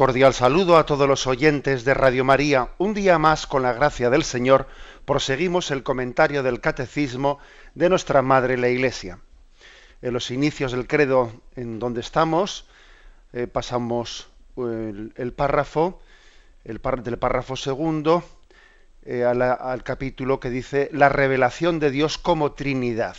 [0.00, 2.70] Cordial saludo a todos los oyentes de Radio María.
[2.78, 4.66] Un día más, con la gracia del Señor,
[5.04, 7.38] proseguimos el comentario del Catecismo
[7.74, 9.18] de nuestra Madre la Iglesia.
[10.00, 12.66] En los inicios del credo en donde estamos,
[13.34, 16.00] eh, pasamos el, párrafo,
[16.64, 18.24] el del párrafo segundo,
[19.02, 23.18] eh, al capítulo que dice la revelación de Dios como Trinidad.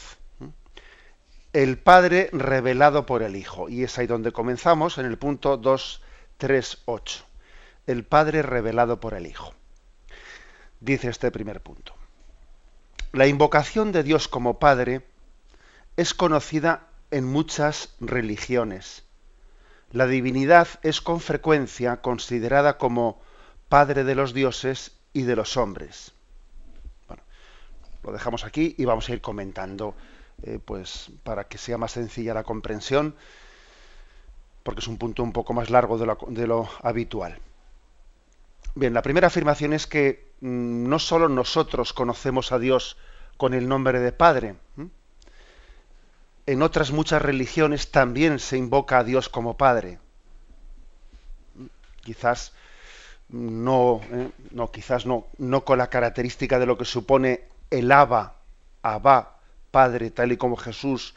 [1.53, 3.69] El Padre revelado por el Hijo.
[3.69, 6.01] Y es ahí donde comenzamos, en el punto 2
[6.41, 7.23] 3.8.
[7.85, 9.53] El Padre revelado por el Hijo.
[10.79, 11.93] Dice este primer punto.
[13.11, 15.05] La invocación de Dios como Padre
[15.97, 19.03] es conocida en muchas religiones.
[19.91, 23.21] La divinidad es con frecuencia considerada como
[23.69, 26.13] Padre de los dioses y de los hombres.
[27.07, 27.21] Bueno,
[28.01, 29.93] lo dejamos aquí y vamos a ir comentando,
[30.41, 33.15] eh, pues para que sea más sencilla la comprensión
[34.63, 37.39] porque es un punto un poco más largo de lo, habitual.
[38.75, 42.97] Bien, la primera afirmación es que mm, no solo nosotros conocemos a Dios
[43.37, 44.55] con el nombre de Padre,
[46.45, 49.99] en otras muchas religiones también se invoca a Dios como Padre.
[52.01, 52.53] Quizás
[53.29, 54.31] no, ¿eh?
[54.51, 58.35] no quizás no, no con la característica de lo que supone el Abba,
[58.81, 59.37] Abba,
[59.71, 61.15] Padre, tal y como Jesús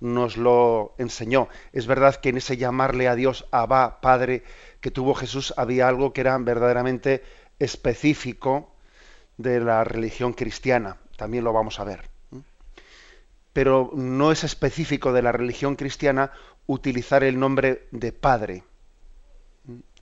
[0.00, 1.48] nos lo enseñó.
[1.72, 4.42] Es verdad que en ese llamarle a Dios Abba, Padre,
[4.80, 7.22] que tuvo Jesús, había algo que era verdaderamente
[7.58, 8.72] específico
[9.36, 10.98] de la religión cristiana.
[11.16, 12.08] También lo vamos a ver.
[13.52, 16.30] Pero no es específico de la religión cristiana
[16.66, 18.64] utilizar el nombre de Padre.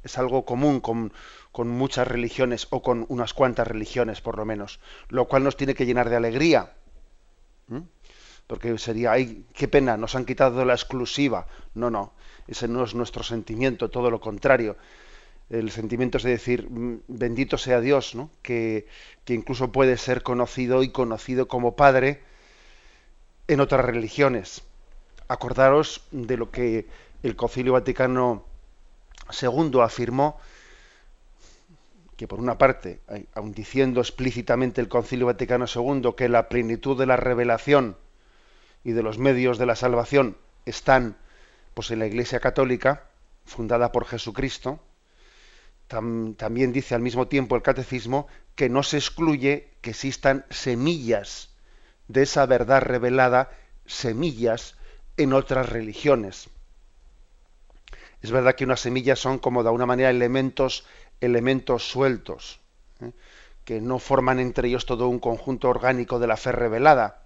[0.03, 1.13] Es algo común con,
[1.53, 5.75] con muchas religiones o con unas cuantas religiones por lo menos, lo cual nos tiene
[5.75, 6.73] que llenar de alegría
[8.47, 11.47] porque sería, ay, qué pena, nos han quitado la exclusiva.
[11.75, 12.13] No, no,
[12.47, 14.77] ese no es nuestro sentimiento, todo lo contrario.
[15.51, 18.31] El sentimiento es de decir, mm, bendito sea Dios, ¿no?
[18.43, 18.87] que,
[19.25, 22.23] que incluso puede ser conocido y conocido como Padre
[23.49, 24.63] en otras religiones.
[25.29, 26.87] Acordaros de lo que
[27.23, 28.45] el Concilio Vaticano
[29.41, 30.39] II afirmó,
[32.17, 33.01] que por una parte,
[33.35, 37.97] aun diciendo explícitamente el Concilio Vaticano II que la plenitud de la revelación
[38.85, 40.37] y de los medios de la salvación
[40.67, 41.17] están
[41.75, 43.07] pues en la Iglesia Católica,
[43.45, 44.81] fundada por Jesucristo,
[45.89, 51.51] también dice al mismo tiempo el catecismo que no se excluye que existan semillas
[52.09, 53.51] de esa verdad revelada,
[53.87, 54.77] semillas
[55.17, 56.49] en otras religiones.
[58.23, 60.87] Es verdad que unas semillas son como de alguna manera elementos,
[61.21, 62.61] elementos sueltos,
[63.01, 63.13] ¿eh?
[63.65, 67.24] que no forman entre ellos todo un conjunto orgánico de la fe revelada.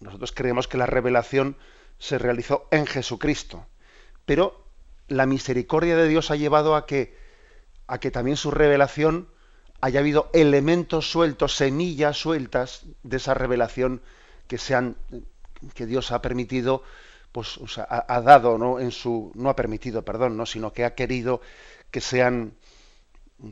[0.00, 1.56] Nosotros creemos que la revelación
[1.98, 3.66] se realizó en Jesucristo,
[4.24, 4.64] pero
[5.08, 7.16] la misericordia de Dios ha llevado a que,
[7.86, 9.28] a que también su revelación
[9.80, 14.02] haya habido elementos sueltos, semillas sueltas de esa revelación
[14.46, 16.82] que Dios ha permitido,
[17.32, 18.80] pues ha, dado, ¿no?
[18.80, 20.46] En su, no ha permitido, perdón, ¿no?
[20.46, 21.40] sino que ha querido
[21.90, 22.54] que sean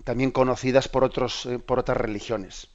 [0.05, 2.69] también conocidas por eh, por otras religiones.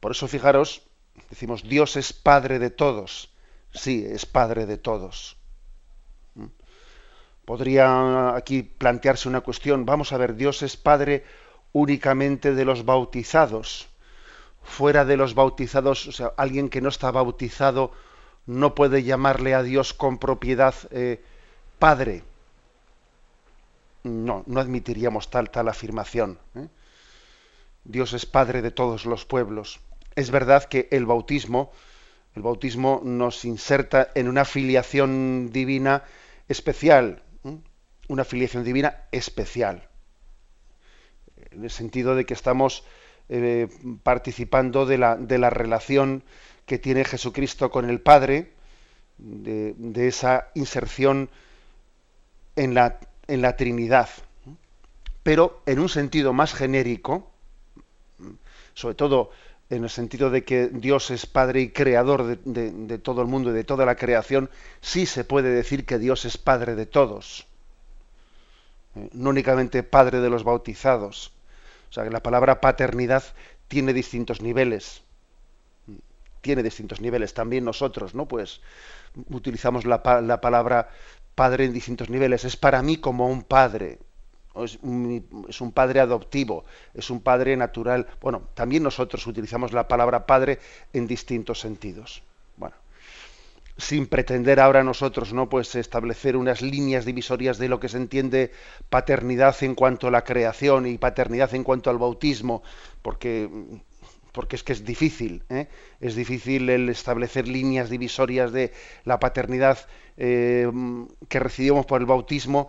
[0.00, 0.82] Por eso, fijaros,
[1.30, 3.30] Decimos, Dios es Padre de todos.
[3.72, 5.36] Sí, es Padre de todos.
[6.34, 6.46] ¿Mm?
[7.44, 9.86] Podría aquí plantearse una cuestión.
[9.86, 11.24] Vamos a ver, Dios es Padre
[11.72, 13.88] únicamente de los bautizados.
[14.62, 17.92] Fuera de los bautizados, o sea, alguien que no está bautizado
[18.46, 21.22] no puede llamarle a Dios con propiedad eh,
[21.78, 22.24] Padre.
[24.02, 26.38] No, no admitiríamos tal, tal afirmación.
[26.56, 26.66] ¿eh?
[27.84, 29.78] Dios es Padre de todos los pueblos
[30.20, 31.72] es verdad que el bautismo,
[32.34, 36.04] el bautismo nos inserta en una filiación divina
[36.48, 37.22] especial,
[38.08, 39.88] una filiación divina especial,
[41.50, 42.84] en el sentido de que estamos
[43.28, 43.68] eh,
[44.02, 46.22] participando de la, relación
[46.66, 48.52] que tiene Jesucristo con el Padre,
[49.16, 51.30] de, esa inserción
[52.56, 54.08] en la Trinidad.
[55.22, 57.30] Pero en un sentido más genérico,
[58.74, 59.30] sobre todo
[59.70, 63.54] en el sentido de que Dios es Padre y Creador de, todo el mundo y
[63.54, 64.50] de toda la creación,
[64.80, 67.46] sí se puede decir que Dios es Padre de todos.
[68.96, 71.32] eh, no únicamente padre de los bautizados.
[71.90, 73.22] O sea, que la palabra paternidad
[73.68, 75.02] tiene distintos niveles.
[76.40, 77.34] Tiene distintos niveles.
[77.34, 78.26] También nosotros, ¿no?
[78.26, 78.60] Pues
[79.30, 80.90] utilizamos la palabra
[81.34, 82.44] padre en distintos niveles.
[82.44, 83.98] Es para mí como un padre.
[84.56, 88.08] Es un, padre adoptivo, es un padre natural.
[88.20, 90.58] Bueno, también nosotros utilizamos la palabra padre
[90.92, 92.22] en distintos sentidos.
[92.56, 92.74] Bueno,
[93.76, 98.50] sin pretender ahora nosotros no pues establecer unas líneas divisorias de lo que se entiende
[98.88, 102.62] paternidad en cuanto a la creación y paternidad en cuanto al bautismo
[103.02, 103.48] porque
[104.32, 105.68] porque es que es difícil ¿eh?
[106.00, 108.72] es difícil el establecer líneas divisorias de
[109.04, 109.78] la paternidad
[110.16, 110.70] eh,
[111.28, 112.68] que recibimos por el bautismo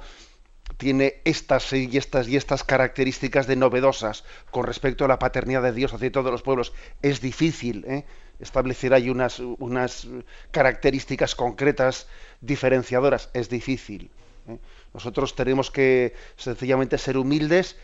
[0.81, 5.74] tiene estas y estas y estas características de novedosas con respecto a la paternidad de
[5.74, 6.74] Dios hacia todos los pueblos
[7.04, 8.04] es difícil ¿eh?
[8.39, 10.07] establecer ahí unas, unas
[10.50, 12.07] características concretas
[12.42, 13.30] diferenciadoras.
[13.36, 14.10] Es difícil.
[14.48, 14.57] ¿eh?
[14.92, 17.77] Nosotros tenemos que sencillamente ser humildes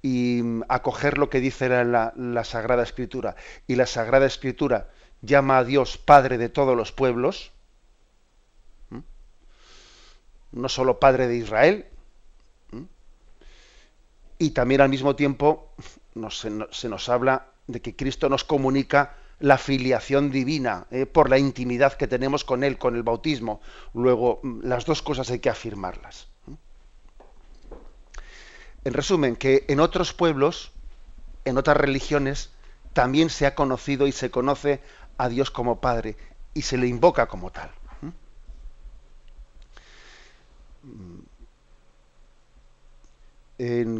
[0.00, 3.34] y mm, acoger lo que dice la, la, Sagrada Escritura.
[3.66, 4.88] Y la Sagrada Escritura
[5.20, 7.50] llama a Dios Padre de todos los pueblos,
[10.52, 11.86] no solo Padre de Israel,
[14.38, 15.72] y también al mismo tiempo
[16.30, 21.92] se, nos habla de que Cristo nos comunica la filiación divina, eh, por la intimidad
[21.94, 23.60] que tenemos con Él, con el bautismo.
[23.92, 26.28] Luego, mm, las dos cosas hay que afirmarlas.
[28.84, 30.72] En resumen, que en otros pueblos,
[31.44, 32.50] en otras religiones,
[32.92, 34.80] también se ha conocido y se conoce
[35.18, 36.16] a Dios como Padre
[36.54, 37.70] y se le invoca como tal.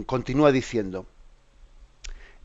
[0.07, 1.07] Continúa diciendo,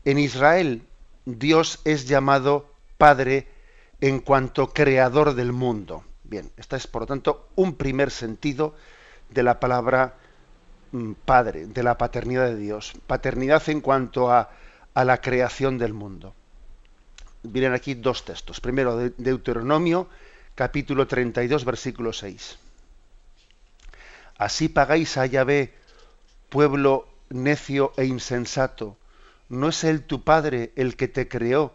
[0.04, 0.82] en Israel
[1.24, 3.48] Dios es llamado Padre
[4.00, 6.04] en cuanto creador del mundo.
[6.24, 8.74] Bien, este es por lo tanto un primer sentido
[9.30, 10.14] de la palabra
[10.92, 12.94] mm, Padre, de la paternidad de Dios.
[13.06, 14.50] Paternidad en cuanto a,
[14.94, 16.34] a la creación del mundo.
[17.42, 18.60] Vienen aquí dos textos.
[18.60, 20.08] Primero, de Deuteronomio,
[20.54, 22.58] capítulo 32, versículo 6.
[24.38, 25.74] Así pagáis a Yahvé,
[26.52, 28.98] pueblo necio e insensato.
[29.48, 31.72] ¿No es Él tu Padre el que te creó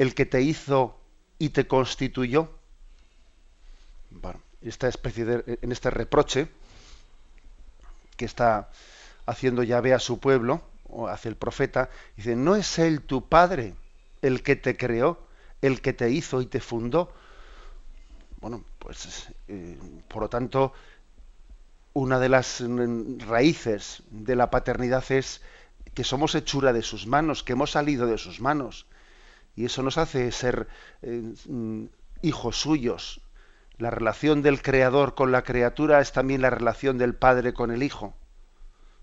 [0.00, 0.98] el que te hizo
[1.38, 2.48] y te constituyó.
[4.08, 6.48] Bueno, esta especie de, en este reproche
[8.16, 8.70] que está
[9.26, 13.74] haciendo Yahvé a su pueblo, o hace el profeta, dice, ¿no es él tu padre
[14.22, 15.18] el que te creó,
[15.60, 17.12] el que te hizo y te fundó?
[18.40, 19.78] Bueno, pues eh,
[20.08, 20.72] por lo tanto,
[21.92, 22.62] una de las
[23.26, 25.42] raíces de la paternidad es
[25.94, 28.86] que somos hechura de sus manos, que hemos salido de sus manos.
[29.56, 30.68] Y eso nos hace ser
[31.02, 31.84] eh, mm,
[32.22, 33.20] hijos suyos.
[33.78, 37.82] La relación del creador con la criatura es también la relación del padre con el
[37.82, 38.14] hijo,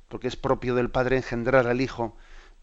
[0.07, 2.16] porque es propio del padre engendrar al hijo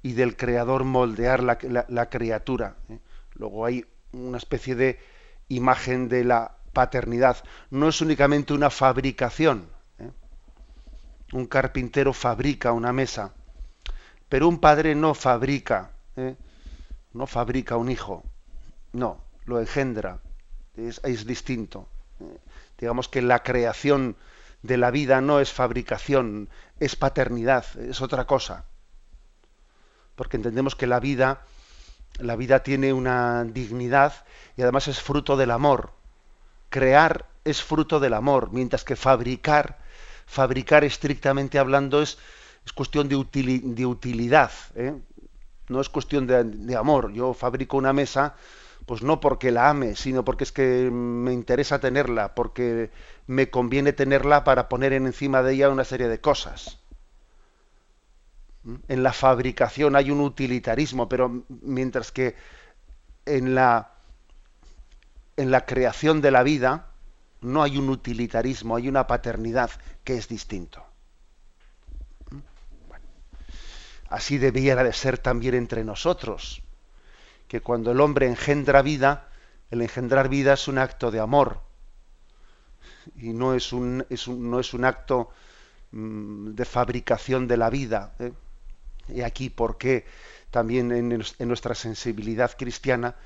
[0.03, 2.77] y del creador moldear la, criatura.
[2.89, 2.98] ¿eh?
[3.34, 5.01] Luego hay una especie de
[5.48, 7.43] imagen de la paternidad.
[7.70, 9.73] No es únicamente una fabricación.
[11.34, 11.38] ¿Eh?
[11.38, 13.34] Un carpintero fabrica una mesa,
[14.29, 15.91] pero un padre no fabrica
[17.14, 18.22] no fabrica un hijo,
[18.93, 20.19] no, lo engendra,
[20.76, 21.88] es, distinto.
[22.20, 22.38] Eh,
[22.79, 24.17] digamos que la creación
[24.62, 26.50] de la vida no es fabricación,
[26.81, 28.64] es paternidad, es otra cosa.
[30.17, 31.43] Porque entendemos que la vida,
[32.19, 34.24] la vida tiene una dignidad
[34.56, 35.93] y además es fruto del amor.
[36.69, 39.79] Crear es fruto del amor, mientras que fabricar,
[40.26, 42.19] fabricar estrictamente hablando es,
[42.64, 43.16] es cuestión de,
[43.62, 44.50] de utilidad.
[44.74, 44.94] ¿eh?
[45.69, 47.12] no es cuestión de, amor.
[47.12, 48.34] Yo fabrico una mesa,
[48.86, 52.90] pues no porque la ame, sino porque es que me interesa tenerla, porque
[53.26, 56.78] me conviene tenerla para poner encima de ella una serie de cosas.
[58.88, 62.34] En la fabricación hay un utilitarismo, pero mientras que
[63.26, 63.93] en la,
[65.36, 66.88] en la creación de la vida
[67.44, 69.70] no hay un utilitarismo, hay una paternidad
[70.03, 70.84] que es distinto.
[74.08, 76.63] Así debiera de ser también entre nosotros,
[77.48, 79.29] que cuando el hombre engendra vida,
[79.70, 81.60] el engendrar vida es un acto de amor
[83.17, 85.31] y no es un, no es un acto
[85.93, 88.15] mm, de fabricación de la vida.
[88.19, 88.32] ¿eh?
[89.08, 90.06] Y aquí porque
[90.51, 93.17] también en, en, nuestra sensibilidad cristiana,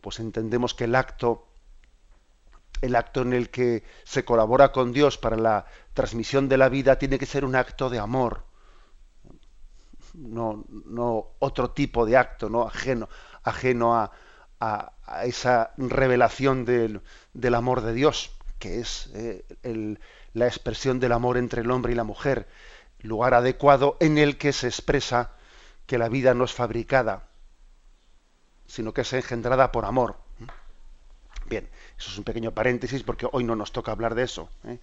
[0.00, 1.47] pues entendemos que el acto,
[2.82, 6.98] el acto en el que se colabora con Dios para la transmisión de la vida
[6.98, 8.48] tiene que ser un acto de amor
[10.18, 12.62] no, otro tipo de acto, no
[13.42, 14.12] ajeno, a,
[15.24, 19.44] esa revelación del, amor de Dios, que es eh,
[20.34, 22.48] la expresión del amor entre el hombre y la mujer.
[23.00, 25.30] lugar adecuado en el que se expresa
[25.86, 27.28] que la vida no es fabricada,
[28.66, 30.16] sino que es engendrada por amor.
[31.48, 34.50] Bien, eso es un pequeño paréntesis porque hoy no nos toca hablar de eso.
[34.64, 34.78] ¿eh?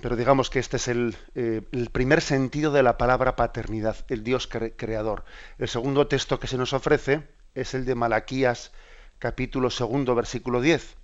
[0.00, 4.24] Pero digamos que este es el, eh, el, primer sentido de la palabra paternidad, el
[4.24, 5.24] Dios creador.
[5.58, 8.72] El segundo texto que se nos ofrece es el de Malaquías
[9.18, 10.96] capítulo segundo, versículo 10.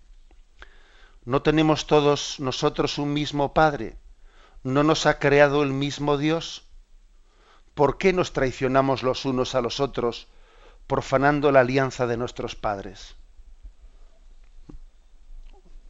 [1.25, 3.99] ¿No tenemos todos nosotros un mismo Padre?
[4.63, 6.67] ¿No nos ha creado el mismo Dios?
[7.75, 10.29] ¿Por qué nos traicionamos los unos a los otros,
[10.87, 13.17] profanando la alianza de nuestros padres?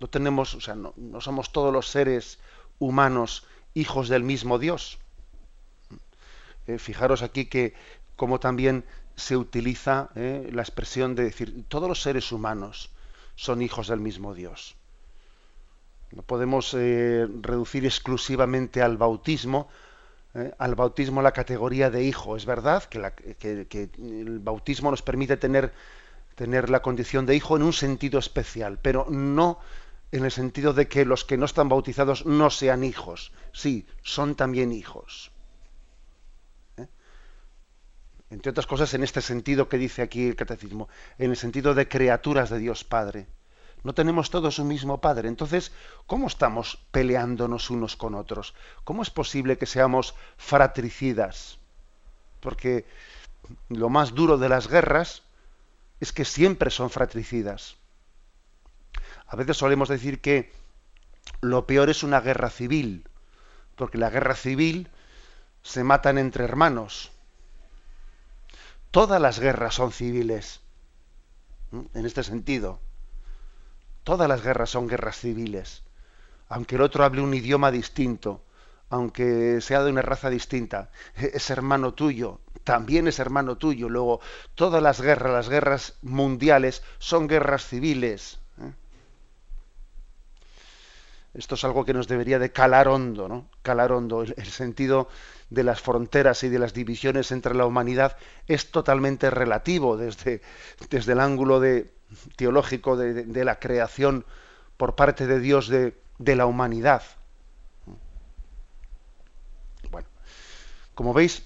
[0.00, 2.38] No tenemos, o sea, no, somos todos los seres
[2.78, 4.98] humanos hijos del mismo Dios.
[6.66, 7.74] Eh, fijaros aquí que
[8.16, 8.84] como también
[9.14, 12.90] se utiliza eh, la expresión de decir todos los seres humanos
[13.36, 14.76] son hijos del mismo Dios.
[16.12, 19.68] No podemos eh, reducir exclusivamente al bautismo,
[20.58, 22.36] al bautismo la categoría de hijo.
[22.36, 25.72] Es verdad que, el bautismo nos permite tener,
[26.34, 29.58] tener la condición de hijo en un sentido especial, pero no
[30.12, 33.32] en el sentido de que los que no están bautizados no sean hijos.
[33.52, 35.32] Sí, son también hijos.
[36.76, 36.86] ¿Eh?
[38.30, 41.88] Entre otras cosas, en este sentido que dice aquí el catecismo, en el sentido de
[41.88, 43.26] criaturas de Dios Padre.
[43.82, 45.28] No tenemos todos un mismo Padre.
[45.28, 45.72] Entonces,
[46.06, 48.54] ¿cómo estamos peleándonos unos con otros?
[48.84, 51.58] ¿Cómo es posible que seamos fratricidas?
[52.40, 52.84] Porque
[53.68, 55.22] lo más duro de las guerras
[56.00, 57.76] es que siempre son fratricidas.
[59.26, 60.52] A veces solemos decir que
[61.40, 63.08] lo peor es una guerra civil,
[63.74, 64.88] porque la guerra civil
[65.62, 67.10] se matan entre hermanos.
[68.90, 70.60] Todas las guerras son civiles,
[71.72, 72.80] en este sentido.
[74.04, 75.82] Todas las guerras son guerras civiles.
[76.48, 78.44] Aunque el otro hable un idioma distinto,
[78.88, 83.88] aunque sea de una raza distinta, es hermano tuyo, también es hermano tuyo.
[83.88, 84.20] Luego,
[84.54, 88.38] todas las guerras, las guerras mundiales, son guerras civiles.
[91.36, 93.48] Esto es algo que nos debería de calar hondo, ¿no?
[93.62, 94.22] Calar hondo.
[94.22, 95.08] El, el, sentido
[95.50, 98.16] de las fronteras y de las divisiones entre la humanidad
[98.48, 100.40] es totalmente relativo desde,
[100.90, 101.92] desde el ángulo de,
[102.36, 104.24] teológico de, la creación
[104.76, 107.02] por parte de Dios de, la humanidad.
[109.90, 110.08] Bueno,
[110.94, 111.44] como veis,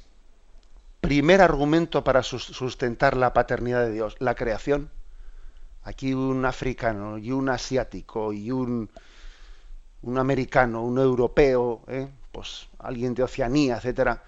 [1.01, 4.91] primer argumento para sustentar la paternidad de Dios, la creación.
[5.83, 8.91] Aquí un africano y un asiático y un,
[10.03, 12.09] un americano, un europeo, ¿eh?
[12.33, 14.23] pues alguien de Oceanía, etcétera,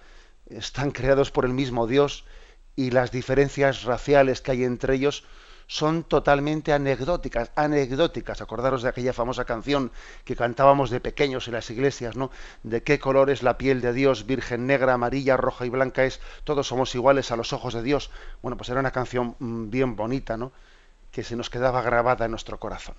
[0.47, 2.25] están creados por el mismo Dios
[2.75, 5.23] y las diferencias raciales que hay entre ellos
[5.67, 8.41] son totalmente anecdóticas, anecdóticas.
[8.41, 9.91] Acordaros de aquella famosa canción
[10.25, 12.31] que cantábamos de pequeños en las iglesias, ¿no?
[12.63, 16.19] De qué color es la piel de Dios, virgen negra, amarilla, roja y blanca es,
[16.43, 18.11] todos somos iguales a los ojos de Dios.
[18.41, 20.51] Bueno, pues era una canción mm, bien bonita, ¿no?
[21.11, 22.95] Que se nos quedaba grabada en nuestro corazón.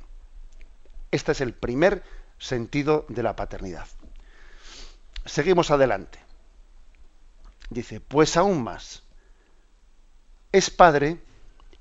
[1.11, 2.02] Este es el primer
[2.44, 3.86] sentido de la paternidad.
[5.24, 6.18] Seguimos adelante.
[7.70, 9.02] Dice, pues aún más.
[10.52, 11.18] Es padre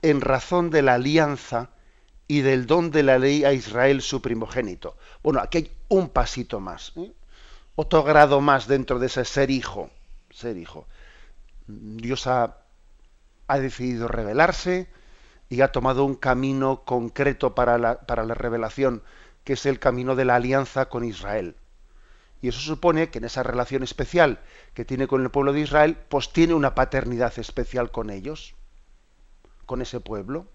[0.02, 1.70] en razón de la alianza
[2.28, 4.96] y del don de la ley a Israel su primogénito.
[5.22, 7.12] Bueno, aquí hay un pasito más, ¿eh?
[7.76, 9.90] otro grado más dentro de ese ser hijo.
[10.32, 10.88] Ser hijo.
[11.68, 12.58] Dios ha,
[13.48, 14.88] ha decidido revelarse
[15.50, 19.04] y ha tomado un camino concreto para la, para la revelación,
[19.44, 21.56] que es el camino de la alianza con Israel.
[22.42, 24.40] Y eso supone que en esa relación especial
[24.74, 28.56] que tiene con el pueblo de Israel, pues tiene una paternidad especial con ellos
[29.66, 30.48] con ese pueblo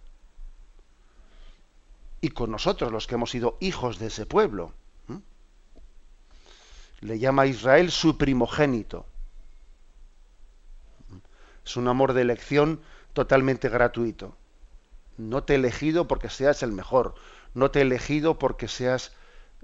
[2.21, 4.73] y con nosotros, los que hemos sido hijos de ese pueblo.
[7.01, 9.07] Le llama a Israel su primogénito.
[11.65, 12.81] Es un amor de elección
[13.13, 14.37] totalmente gratuito.
[15.19, 17.15] No te he elegido porque seas el mejor,
[17.53, 19.13] no te he elegido porque seas,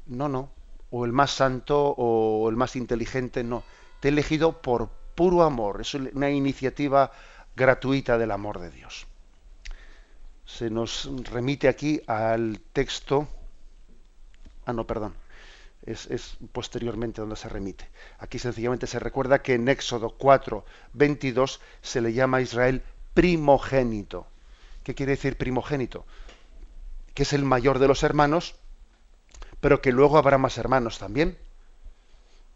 [0.05, 0.51] no, no,
[0.91, 3.65] o el más santo o el más inteligente, no.
[4.01, 7.13] Te he elegido por puro amor, es una iniciativa
[7.57, 9.07] gratuita del amor de Dios
[10.45, 13.29] se nos remite aquí al texto.
[14.67, 15.15] Ah, no, perdón.
[15.85, 17.89] Es, posteriormente donde se remite.
[18.19, 22.83] Aquí sencillamente se recuerda que en Éxodo 4, 22 se le llama a Israel
[23.13, 24.27] primogénito.
[24.85, 26.07] ¿Qué quiere decir primogénito?
[27.15, 28.55] Que es el mayor de los hermanos,
[29.61, 31.39] pero que luego habrá más hermanos también.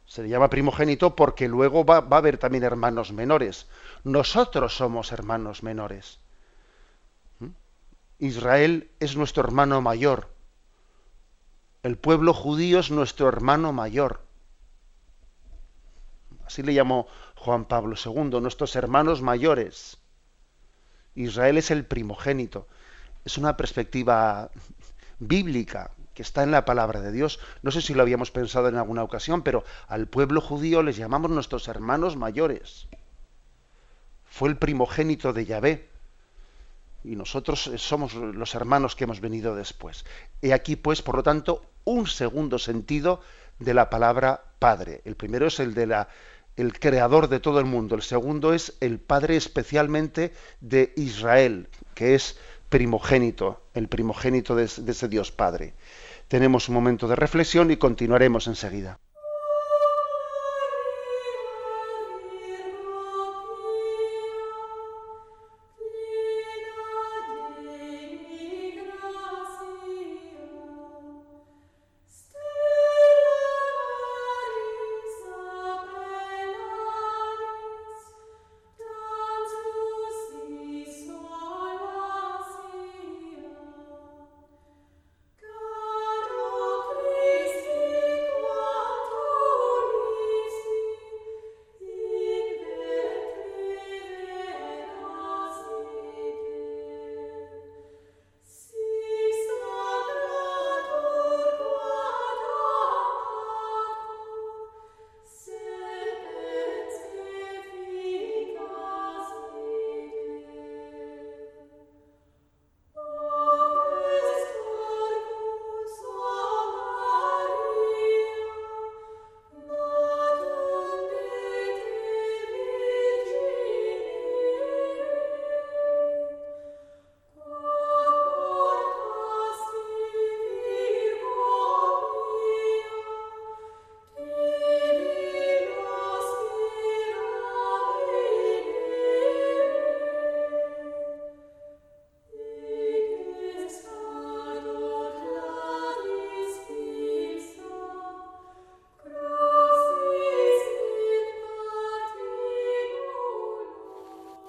[0.07, 3.67] Se le llama primogénito porque luego va a haber también hermanos menores.
[4.05, 6.21] Nosotros somos hermanos menores.
[8.19, 10.29] Israel es nuestro hermano mayor.
[11.83, 14.21] El pueblo judío es nuestro hermano mayor.
[16.45, 17.07] Así le llamó
[17.37, 19.98] Juan Pablo II, nuestros hermanos mayores.
[21.23, 22.67] Israel es el primogénito.
[23.25, 24.51] Es una perspectiva
[25.19, 27.41] bíblica que está en la palabra de Dios.
[27.63, 31.31] No sé si lo habíamos pensado en alguna ocasión, pero al pueblo judío les llamamos
[31.31, 32.89] nuestros hermanos mayores.
[34.25, 35.89] Fue el primogénito de Yahvé.
[37.05, 40.05] Y nosotros somos los hermanos que hemos venido después.
[40.43, 43.21] He aquí, pues, por lo tanto, un segundo sentido
[43.59, 45.03] de la palabra Padre.
[45.05, 46.09] El primero es el de la
[46.59, 47.95] el creador de todo el mundo.
[47.95, 52.37] El segundo es el Padre especialmente de Israel, que es
[52.69, 55.75] primogénito, el primogénito de, ese Dios Padre.
[56.27, 58.99] Tenemos un momento de reflexión y continuaremos enseguida.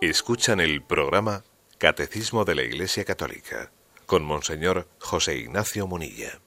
[0.09, 1.43] Escuchan el programa
[1.77, 3.71] Catecismo de la Iglesia Católica
[4.07, 6.39] con Monseñor José Ignacio Munilla.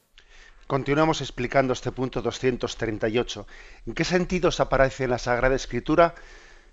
[0.66, 3.46] Continuamos explicando este punto 238.
[3.86, 6.16] ¿En qué sentidos aparece en la Sagrada Escritura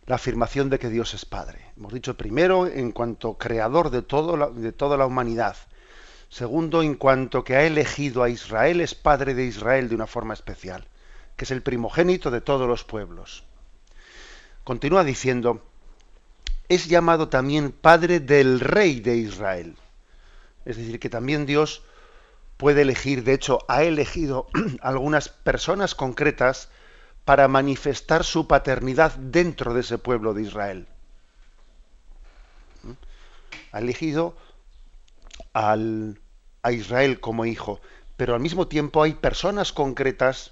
[0.07, 1.73] la afirmación de que Dios es Padre?
[1.77, 5.57] Hemos dicho primero en cuanto creador de, todo de toda la humanidad.
[6.27, 10.33] Segundo, en cuanto que ha elegido a Israel, es Padre de Israel de una forma
[10.33, 10.87] especial,
[11.35, 13.43] que es el primogénito de todos los pueblos.
[14.63, 15.68] Continúa diciendo,
[16.69, 19.75] es llamado también Padre del Rey de Israel.
[20.65, 21.83] Es decir, que también Dios
[22.57, 24.47] puede elegir, de hecho, ha elegido
[24.81, 26.69] algunas personas concretas
[27.25, 30.87] para manifestar su paternidad dentro de ese pueblo de Israel.
[32.83, 32.91] ¿Mm?
[33.71, 34.35] Ha elegido
[35.53, 36.19] al,
[36.61, 37.81] a Israel como hijo,
[38.15, 40.51] pero al mismo tiempo hay personas concretas,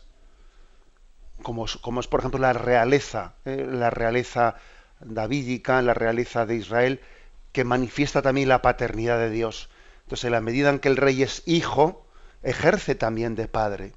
[1.43, 3.67] como, como es por ejemplo la realeza, ¿eh?
[3.69, 4.55] la realeza
[4.99, 7.01] davídica, la realeza de Israel,
[7.51, 9.69] que manifiesta también la paternidad de Dios.
[10.03, 12.05] Entonces, en la medida en que el rey es hijo,
[12.43, 13.93] ejerce también de padre.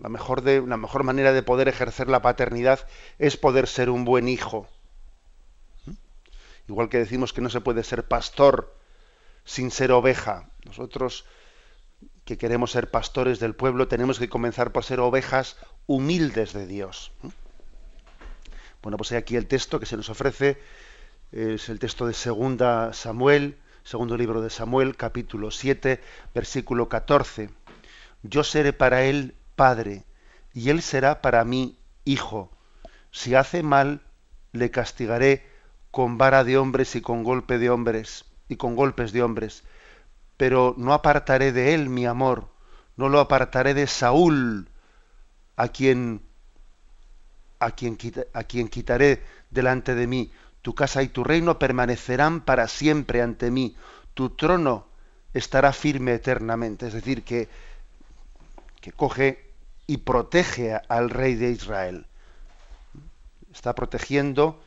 [0.00, 2.86] La mejor, de, la mejor manera de poder ejercer la paternidad
[3.18, 4.68] es poder ser un buen hijo.
[5.86, 5.92] ¿Mm?
[6.68, 8.74] Igual que decimos que no se puede ser pastor
[9.44, 10.48] sin ser oveja.
[10.64, 11.24] Nosotros
[12.24, 15.56] que queremos ser pastores del pueblo tenemos que comenzar por ser ovejas
[15.86, 17.10] humildes de Dios.
[18.82, 20.58] Bueno, pues aquí el texto que se nos ofrece
[21.32, 26.00] es el texto de segunda Samuel, segundo libro de Samuel, capítulo 7,
[26.32, 27.50] versículo 14.
[28.22, 30.04] Yo seré para él padre
[30.54, 32.52] y él será para mí hijo.
[33.10, 34.00] Si hace mal,
[34.52, 35.44] le castigaré
[35.90, 39.64] con vara de hombres y con golpe de hombres y con golpes de hombres,
[40.36, 42.48] pero no apartaré de él mi amor,
[42.96, 44.70] no lo apartaré de Saúl,
[45.56, 46.27] a quien
[47.58, 47.98] a quien,
[48.32, 50.32] a quien quitaré delante de mí.
[50.62, 53.76] Tu casa y tu reino permanecerán para siempre ante mí.
[54.14, 54.86] Tu trono
[55.34, 56.86] estará firme eternamente.
[56.88, 57.48] Es decir, que,
[58.80, 59.48] que coge
[59.86, 62.06] y protege al rey de Israel.
[63.52, 64.62] Está protegiendo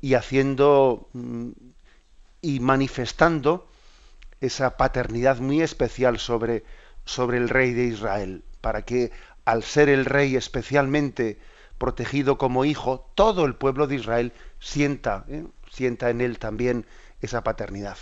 [0.00, 1.50] y haciendo mm,
[2.40, 3.66] y manifestando
[4.40, 6.62] esa paternidad muy especial sobre,
[7.06, 9.12] sobre el rey de Israel, para que
[9.46, 11.38] al ser el rey especialmente
[11.84, 15.44] protegido como hijo, todo el pueblo de Israel sienta, ¿eh?
[15.70, 16.86] sienta en él también
[17.20, 17.98] esa paternidad.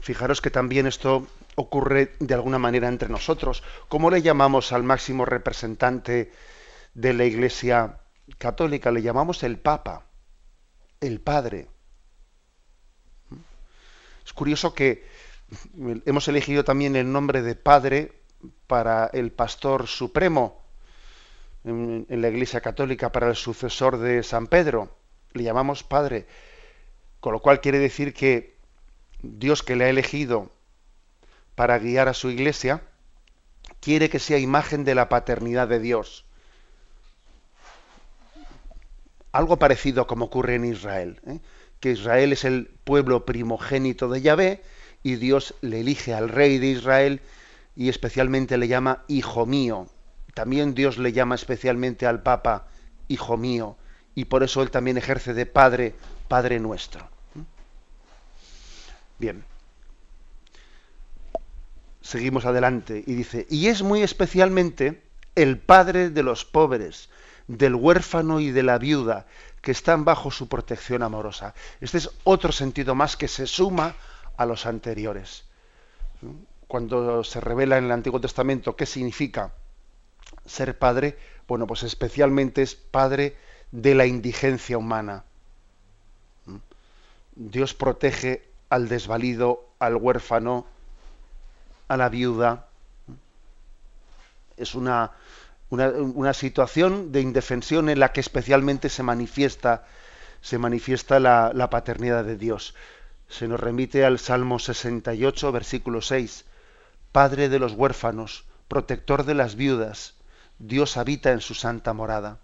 [0.00, 3.62] Fijaros que también esto ocurre de alguna manera entre nosotros.
[3.88, 6.32] ¿Cómo le llamamos al máximo representante
[6.94, 7.98] de la Iglesia
[8.38, 10.06] católica le llamamos el Papa,
[10.98, 11.68] el Padre.
[14.24, 15.06] Es curioso que
[16.06, 18.22] hemos elegido también el nombre de Padre
[18.66, 20.61] para el Pastor Supremo
[21.64, 24.96] en, la Iglesia Católica, para el sucesor de San Pedro.
[25.32, 26.26] Le llamamos Padre,
[27.20, 28.56] con lo cual quiere decir que
[29.22, 30.50] Dios que le ha elegido
[31.54, 32.82] para guiar a su Iglesia,
[33.80, 36.24] quiere que sea imagen de la paternidad de Dios.
[39.30, 41.40] Algo parecido como ocurre en Israel, ¿eh?
[41.80, 44.62] que Israel es el pueblo primogénito de Yahvé
[45.02, 47.20] y Dios le elige al rey de Israel
[47.74, 49.88] y especialmente le llama hijo mío.
[50.34, 52.66] También Dios le llama especialmente al Papa
[53.08, 53.76] hijo mío
[54.14, 55.94] y por eso él también ejerce de padre,
[56.28, 57.08] padre nuestro.
[59.18, 59.44] Bien.
[62.00, 65.02] Seguimos adelante y dice, y es muy especialmente
[65.34, 67.08] el padre de los pobres,
[67.46, 69.26] del huérfano y de la viuda,
[69.60, 71.54] que están bajo su protección amorosa.
[71.80, 73.94] Este es otro sentido más que se suma
[74.36, 75.44] a los anteriores.
[76.66, 79.52] Cuando se revela en el Antiguo Testamento qué significa
[80.46, 81.16] ser padre,
[81.48, 83.36] bueno, pues especialmente es padre
[83.70, 85.24] de la indigencia humana.
[87.34, 90.66] Dios protege al desvalido, al huérfano,
[91.88, 92.66] a la viuda.
[94.56, 95.12] Es una,
[95.70, 99.86] una, situación de indefensión en la que especialmente se manifiesta,
[100.42, 102.74] se manifiesta la, la paternidad de Dios.
[103.28, 106.44] Se nos remite al Salmo 68, versículo 6.
[107.12, 110.14] Padre de los huérfanos, protector de las viudas,
[110.62, 112.38] Dios habita en su santa morada.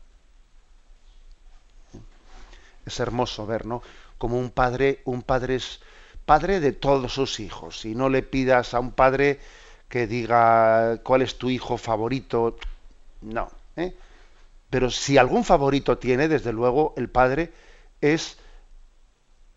[2.85, 3.81] Es hermoso ver, ¿no?
[4.19, 5.79] Como un padre, un padre es
[6.27, 7.85] padre de todos sus hijos.
[7.85, 9.39] Y no le pidas a un padre
[9.89, 12.57] que diga cuál es tu hijo favorito.
[13.21, 13.53] No.
[13.77, 13.95] ¿eh?
[14.69, 17.53] Pero si algún favorito tiene, desde luego, el padre
[18.01, 18.37] es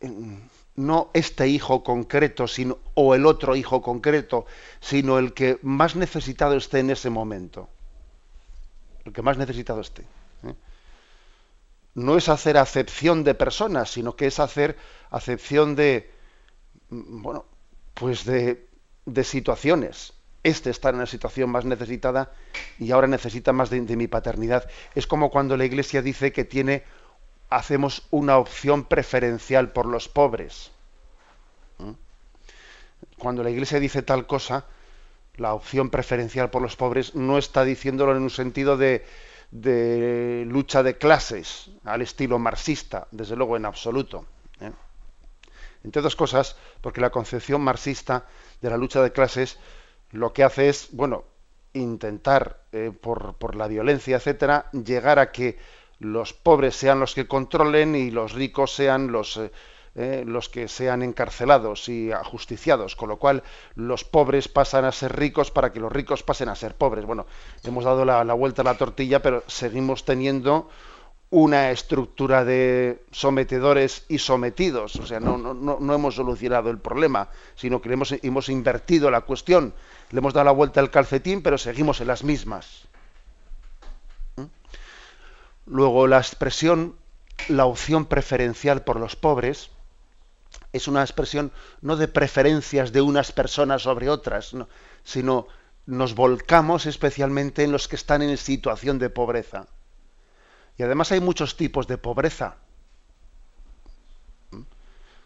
[0.02, 0.36] mm,
[0.76, 4.46] no este hijo concreto sino, o el otro hijo concreto,
[4.82, 7.68] sino el que más necesitado esté en ese momento.
[9.06, 10.04] El que más necesitado esté.
[10.44, 10.56] ¿eh?
[11.96, 14.78] No es hacer acepción de personas, sino que es hacer
[15.10, 16.12] acepción de,
[16.90, 17.46] mm, bueno,
[17.94, 18.68] pues de,
[19.06, 22.32] de situaciones este está en una situación más necesitada
[22.80, 24.68] y ahora necesita más de, mi paternidad.
[24.96, 26.84] Es como cuando la Iglesia dice que tiene,
[27.50, 30.72] hacemos una opción preferencial por los pobres.
[31.78, 31.92] ¿Mm?
[33.20, 34.66] Cuando la Iglesia dice tal cosa,
[35.36, 39.06] la opción preferencial por los pobres no está diciéndolo en un sentido de,
[39.52, 44.26] de lucha de clases al estilo marxista, desde luego en absoluto.
[44.60, 44.72] ¿eh?
[45.84, 48.26] Entre dos cosas, porque la concepción marxista
[48.62, 49.60] de la lucha de clases
[50.12, 51.24] lo que hace es, bueno,
[51.74, 55.58] intentar eh, por, por, la violencia, etcétera, llegar a que
[56.00, 59.52] los pobres sean los que controlen y los ricos sean los, eh,
[59.94, 63.44] eh, los que sean encarcelados y ajusticiados, con lo cual
[63.76, 67.04] los pobres pasan a ser ricos para que los ricos pasen a ser pobres.
[67.04, 67.26] Bueno,
[67.66, 70.70] hemos dado la, vuelta a la tortilla, pero seguimos teniendo
[71.30, 74.96] una estructura de sometedores y sometidos.
[74.96, 79.22] O sea, no, no, no hemos solucionado el problema, sino que hemos, hemos invertido la
[79.22, 79.74] cuestión.
[80.12, 82.88] Le hemos dado la vuelta al calcetín, pero seguimos en las mismas.
[84.38, 84.44] ¿Mm?
[85.66, 86.96] Luego, la expresión,
[87.50, 89.70] la opción preferencial por los pobres,
[90.74, 94.56] es una expresión no de preferencias de unas personas sobre otras,
[95.04, 95.48] sino
[95.86, 99.68] nos volcamos especialmente en los que están en situación de pobreza.
[100.78, 102.56] Y además hay muchos tipos de pobreza.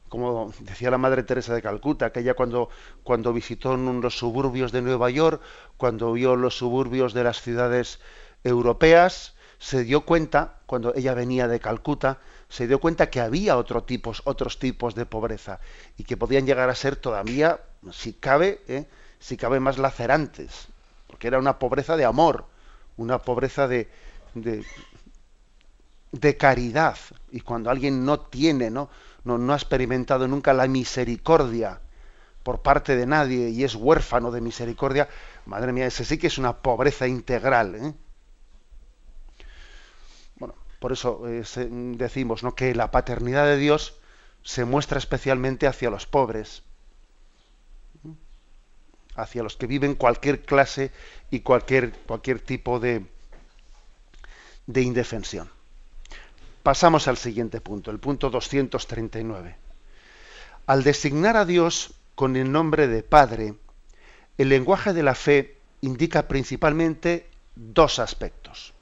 [0.09, 2.69] Como decía la Madre Teresa de Calcuta, que ella cuando,
[3.03, 5.41] cuando visitó los suburbios de Nueva York,
[5.77, 7.99] cuando vio los suburbios de las ciudades
[8.43, 13.83] europeas, se dio cuenta, cuando ella venía de Calcuta, se dio cuenta que había otro
[13.83, 15.59] tipos, otros tipos de pobreza
[15.97, 17.59] y que podían llegar a ser todavía,
[17.91, 18.85] si cabe, ¿eh?
[19.19, 20.67] si cabe más lacerantes,
[21.07, 22.45] porque era una pobreza de amor,
[22.97, 23.89] una pobreza de,
[26.11, 26.97] de caridad.
[27.31, 28.89] Y cuando alguien no tiene, ¿no?
[29.23, 31.81] No, ha experimentado nunca la misericordia
[32.43, 35.09] por parte de nadie y es huérfano de misericordia,
[35.47, 37.75] madre mía, ese sí que es una pobreza integral.
[37.75, 37.93] ¿eh?
[40.85, 41.43] Por eso eh,
[41.97, 42.53] decimos ¿no?
[42.53, 43.95] que la paternidad de Dios
[44.43, 46.61] se muestra especialmente hacia los pobres,
[49.15, 50.91] hacia los que viven cualquier clase
[51.31, 53.03] y cualquier, cualquier tipo de,
[54.67, 55.49] de indefensión.
[56.61, 59.55] Pasamos al siguiente punto, el punto 239.
[60.67, 63.55] Al designar a Dios con el nombre de Padre,
[64.37, 68.74] el lenguaje de la fe indica principalmente dos aspectos.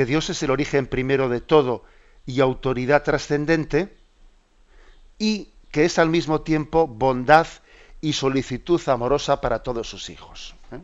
[0.00, 1.84] Que Dios es el origen primero de todo
[2.24, 3.94] y autoridad trascendente,
[5.18, 7.46] y que es al mismo tiempo bondad
[8.00, 10.54] y solicitud amorosa para todos sus hijos.
[10.72, 10.80] ¿eh?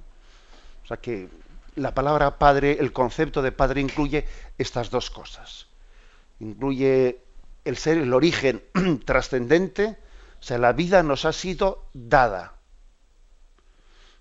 [0.85, 1.31] O sea que
[1.77, 4.27] la palabra padre, el concepto de padre incluye
[4.59, 5.67] estas dos cosas.
[6.39, 7.23] Incluye
[7.65, 8.63] el ser, el origen
[9.07, 9.97] trascendente,
[10.39, 12.57] o sea, la vida nos ha sido dada.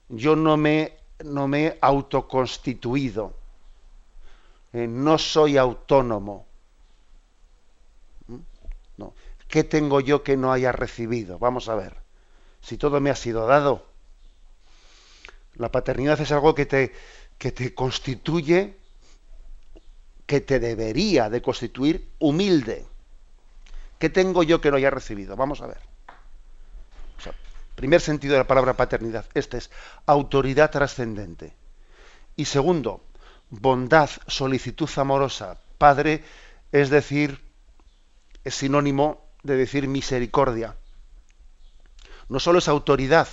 [0.07, 3.33] Yo no me, no me he autoconstituido,
[4.75, 6.45] eh, no soy autónomo.
[8.27, 8.39] ¿Mm?
[8.97, 9.13] No.
[9.47, 11.39] ¿Qué tengo yo que no haya recibido?
[11.39, 11.95] Vamos a ver.
[12.59, 13.85] Si todo me ha sido dado.
[15.53, 16.93] La paternidad es algo que te,
[17.37, 18.75] que te constituye,
[20.25, 22.85] que te debería de constituir humilde.
[23.97, 25.37] ¿Qué tengo yo que no haya recibido?
[25.37, 25.79] Vamos a ver.
[27.75, 29.25] primer sentido de la palabra paternidad.
[29.33, 29.71] Este es
[30.05, 31.53] autoridad trascendente.
[32.35, 33.01] Y segundo,
[33.49, 35.57] bondad, solicitud amorosa.
[35.77, 36.23] Padre
[36.71, 37.41] es decir,
[38.43, 40.75] es sinónimo de decir misericordia.
[42.27, 43.27] No solo es autoridad,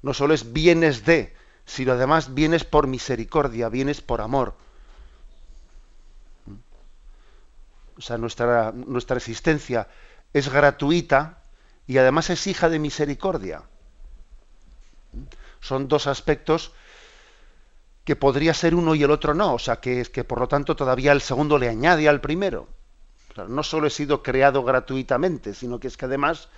[0.00, 1.34] no solo es bienes de,
[1.66, 4.56] sino además vienes por misericordia, vienes por amor.
[7.96, 9.88] O sea, nuestra, nuestra existencia
[10.32, 11.42] es gratuita
[11.86, 13.62] y además es hija de misericordia.
[15.60, 16.72] Son dos aspectos
[18.04, 20.74] que podría ser uno y el otro no, o sea, que, que por lo tanto
[20.74, 22.68] todavía el segundo le añade al primero.
[23.48, 26.48] no solo he sido creado gratuitamente, sino que es que además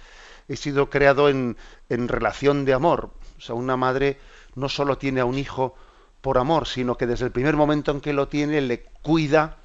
[0.48, 1.56] he sido creado en,
[1.88, 3.10] en relación de amor.
[3.38, 4.18] O sea, una madre
[4.54, 5.74] no solo tiene a un hijo
[6.20, 9.58] por amor, sino que desde el primer momento en que lo tiene le cuida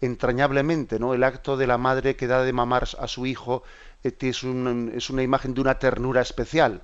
[0.00, 1.12] entrañablemente, ¿no?
[1.12, 3.64] El acto de la madre que da de mamar a su hijo
[4.04, 6.82] este es, es una imagen de una ternura especial.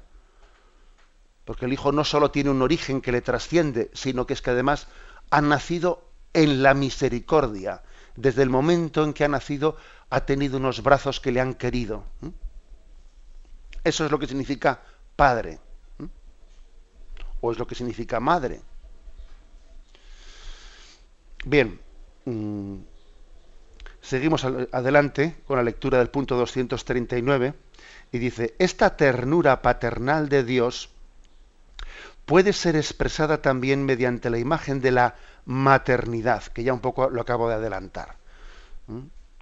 [1.44, 4.50] Porque el hijo no solo tiene un origen que le trasciende, sino que es que
[4.50, 4.88] además
[5.30, 7.82] ha nacido en la misericordia.
[8.16, 9.76] Desde el momento en que ha nacido
[10.10, 12.04] ha tenido unos brazos que le han querido.
[13.82, 14.82] Eso es lo que significa
[15.16, 15.58] padre
[17.40, 18.62] o es lo que significa madre.
[21.44, 21.78] Bien,
[22.24, 22.76] mm,
[24.00, 27.52] seguimos adelante con la lectura del punto 239
[28.12, 30.93] y dice, esta ternura paternal de Dios
[32.26, 37.20] puede ser expresada también mediante la imagen de la maternidad, que ya un poco lo
[37.20, 38.16] acabo de adelantar.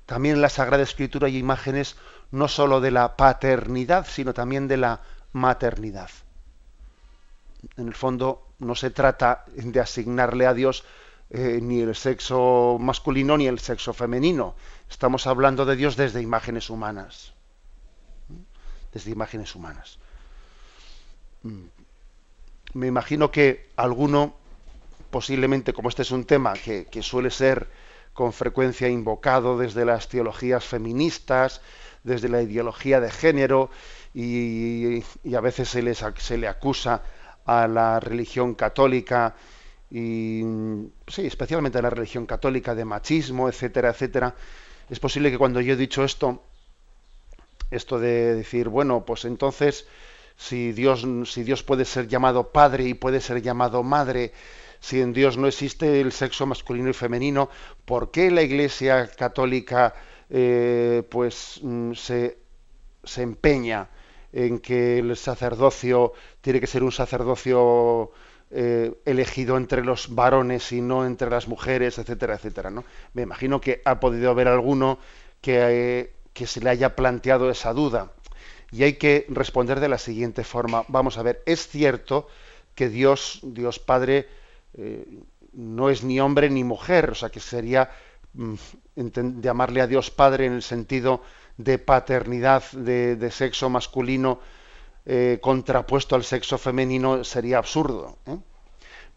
[0.07, 1.97] También en la Sagrada Escritura hay imágenes
[2.31, 5.01] no sólo de la paternidad, sino también de la
[5.33, 6.11] maternidad
[7.77, 10.85] en el fondo no se trata de asignarle a Dios
[11.31, 14.55] eh, ni el sexo masculino ni el sexo femenino.
[14.91, 17.33] Estamos hablando de Dios desde imágenes humanas.
[18.93, 19.99] Desde imágenes humanas.
[22.75, 24.35] Me imagino que alguno,
[25.11, 27.69] posiblemente como este es un tema que, suele ser
[28.15, 31.61] con frecuencia invocado desde las teologías feministas,
[32.03, 33.71] desde la ideología de género,
[34.15, 35.03] y,
[35.35, 37.03] a veces se, se le acusa
[37.45, 39.35] a la religión católica
[39.91, 40.43] y
[41.07, 44.35] sí, especialmente a la religión católica de machismo, etcétera, etcétera.
[44.89, 46.43] Es posible que cuando yo he dicho esto,
[47.71, 49.87] esto de decir, bueno, pues entonces
[50.43, 54.33] si Dios, puede ser llamado padre y puede ser llamado madre,
[54.81, 57.49] si en Dios no existe el sexo masculino y femenino,
[57.85, 59.95] ¿por qué la Iglesia católica
[60.29, 62.39] eh, pues mm, se,
[63.19, 63.89] empeña
[64.33, 68.11] en que el sacerdocio tiene que ser un sacerdocio
[68.51, 72.71] eh, elegido entre los varones y no entre las mujeres, etcétera, etcétera.
[72.71, 72.85] ¿no?
[73.15, 74.99] Me imagino que ha podido haber alguno
[75.41, 78.11] que, eh, que se le haya planteado esa duda.
[78.73, 80.85] Y hay que responder de la siguiente forma.
[80.89, 82.27] Vamos a ver, es cierto
[82.75, 84.29] que Dios, Dios Padre,
[84.75, 85.05] eh,
[85.53, 87.91] no es ni hombre ni mujer, o sea que sería
[88.33, 88.55] mm,
[89.41, 91.23] llamarle a Dios Padre en el sentido
[91.57, 94.41] de paternidad de, sexo masculino
[95.05, 98.17] eh, contrapuesto al sexo femenino sería absurdo.
[98.27, 98.39] ¿eh?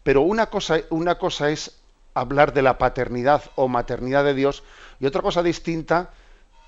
[0.02, 1.80] Pero una cosa, una cosa es
[2.14, 4.62] hablar de la paternidad o maternidad de Dios
[5.00, 6.10] y otra cosa distinta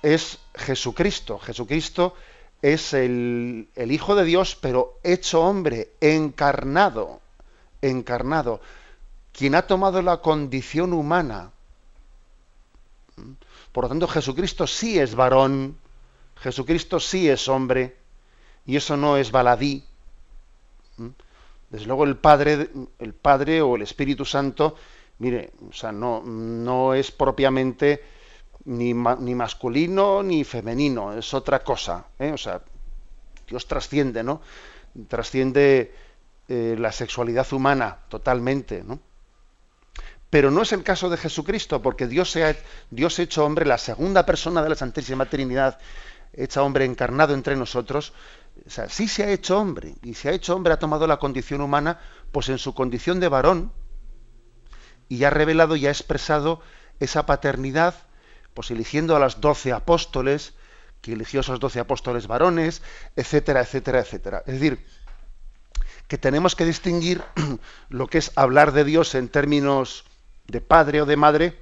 [0.01, 1.39] es Jesucristo.
[1.39, 2.15] Jesucristo
[2.61, 7.21] es el, el, Hijo de Dios, pero hecho hombre, encarnado,
[7.81, 8.59] encarnado,
[9.31, 11.51] quien ha tomado la condición humana.
[13.71, 15.77] Por lo tanto, Jesucristo sí es varón,
[16.37, 17.95] Jesucristo sí es hombre,
[18.65, 19.83] y eso no es baladí.
[21.69, 22.69] Desde luego el Padre,
[22.99, 24.75] el Padre o el Espíritu Santo,
[25.19, 28.03] mire, o sea, no, no es propiamente
[28.69, 32.05] ni, ni, masculino ni femenino, es otra cosa.
[32.19, 32.31] ¿eh?
[32.31, 32.61] O sea,
[33.47, 34.41] Dios trasciende, ¿no?
[35.07, 35.93] Trasciende
[36.47, 38.99] eh, la sexualidad humana totalmente, ¿no?
[40.29, 42.55] Pero no es el caso de Jesucristo, porque Dios, se ha,
[42.91, 45.79] Dios hecho hombre, la segunda persona de la Santísima Trinidad,
[46.33, 48.13] hecha hombre encarnado entre nosotros,
[48.63, 51.17] o sea, sí se ha hecho hombre, y se ha hecho hombre, ha tomado la
[51.17, 51.99] condición humana,
[52.31, 53.71] pues en su condición de varón,
[55.07, 56.61] y ha revelado y ha expresado
[56.99, 57.95] esa paternidad,
[58.59, 60.53] pues eligiendo a los doce apóstoles,
[60.99, 62.81] que eligió a esos doce apóstoles varones,
[63.15, 64.43] etcétera, etcétera, etcétera.
[64.45, 64.85] Es decir,
[66.09, 67.23] que tenemos que distinguir
[67.89, 70.03] lo que es hablar de Dios en términos
[70.47, 71.57] de padre o de madre,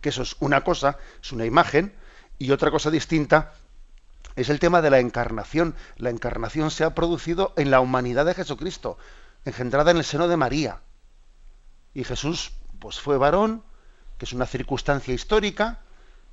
[0.00, 1.94] que eso es una cosa, es una imagen,
[2.40, 3.52] y otra cosa distinta
[4.34, 5.76] es el tema de la encarnación.
[5.96, 8.98] La encarnación se ha producido en la humanidad de Jesucristo,
[9.44, 10.80] engendrada en el seno de María.
[11.94, 13.62] Y Jesús, pues fue varón,
[14.18, 15.85] que es una circunstancia histórica,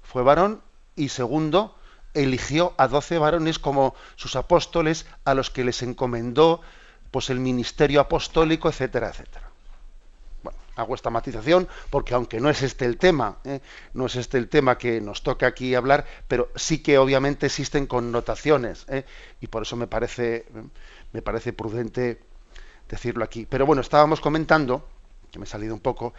[0.03, 0.61] fue varón,
[0.95, 1.75] y segundo,
[2.13, 6.61] eligió a doce varones como sus apóstoles, a los que les encomendó
[7.11, 9.53] pues el ministerio apostólico, etcétera, etcétera
[10.75, 13.59] hago esta matización porque aunque no es este el tema, ¿eh?
[13.93, 17.85] no es este el tema que nos toca aquí hablar, pero sí que obviamente existen
[17.85, 19.05] connotaciones ¿eh?
[19.41, 20.45] y por eso me parece
[21.11, 22.19] me parece prudente
[22.89, 23.45] decirlo aquí.
[23.47, 24.87] Pero bueno, estábamos comentando,
[25.31, 26.13] que me he salido un poco,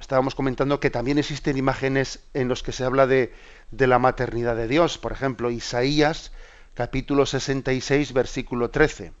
[0.00, 3.32] estábamos comentando que también existen imágenes en los que se habla de,
[3.70, 6.32] de la maternidad de Dios, por ejemplo, Isaías
[6.74, 9.12] capítulo 66 versículo 13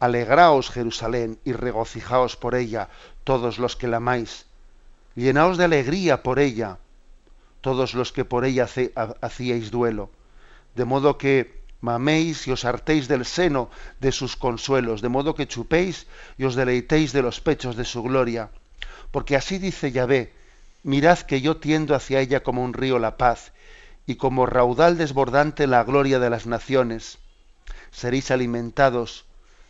[0.00, 2.88] Alegraos Jerusalén y regocijaos por ella,
[3.24, 4.46] todos los que la amáis.
[5.14, 6.78] Llenaos de alegría por ella,
[7.60, 8.66] todos los que por ella
[9.22, 10.10] hacíais duelo.
[10.74, 15.46] De modo que maméis y os hartéis del seno de sus consuelos, de modo que
[15.46, 18.50] chupéis y os deleitéis de los pechos de su gloria.
[19.14, 20.32] Porque así dice Yahvé,
[20.82, 23.52] mirad que yo tiendo hacia ella como un río la paz,
[24.06, 27.18] y como raudal desbordante la gloria de las naciones.
[27.92, 29.24] Seréis alimentados,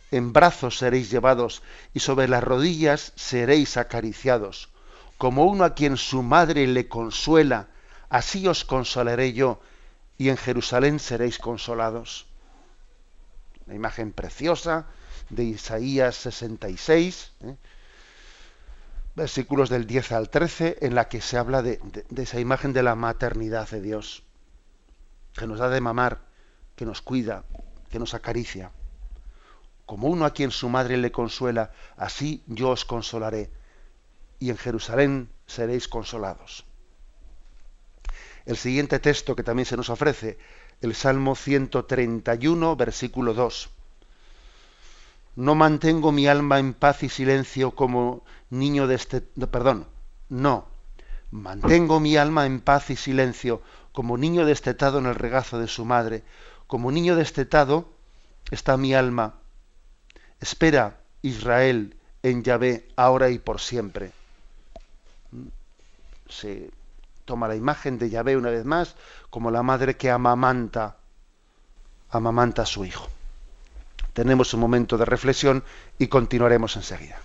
[0.09, 1.61] en brazos seréis llevados
[1.93, 4.69] y sobre las rodillas seréis acariciados.
[5.19, 7.67] Como uno a quien su madre le consuela,
[8.09, 9.59] así os consolaré yo,
[10.17, 12.25] y en Jerusalén seréis consolados.
[13.67, 14.87] La imagen preciosa
[15.29, 17.55] de Isaías 66, ¿eh?
[19.15, 21.79] Versículos del 10 al 13, en la que se habla de,
[22.17, 24.23] esa imagen de la maternidad de Dios,
[25.33, 26.19] que nos da de mamar,
[26.75, 27.45] que nos cuida,
[27.89, 28.71] que nos acaricia.
[29.85, 33.49] Como uno a quien su madre le consuela, así yo os consolaré,
[34.39, 36.65] y en Jerusalén seréis consolados.
[38.45, 40.37] El siguiente texto que también se nos ofrece,
[40.81, 43.69] el Salmo 131, versículo 2.
[45.37, 49.21] No mantengo mi alma en paz y silencio como niño de este...
[49.21, 49.87] Perdón,
[50.29, 50.67] no.
[51.31, 55.85] Mantengo mi alma en paz y silencio como niño destetado en el regazo de su
[55.85, 56.23] madre.
[56.67, 57.89] Como niño destetado
[58.51, 59.35] está mi alma
[60.39, 64.11] Espera, Israel, en Yahvé, ahora y por siempre.
[66.29, 66.69] Se
[67.25, 68.95] toma la imagen de Yahvé una vez más
[69.29, 70.97] como la madre que amamanta,
[72.09, 73.07] amamanta a su hijo.
[74.13, 75.63] Tenemos un momento de reflexión
[75.97, 77.19] y continuaremos enseguida.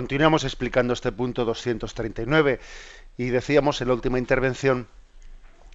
[0.00, 2.58] Continuamos explicando este punto 239
[3.18, 4.88] y decíamos en la última intervención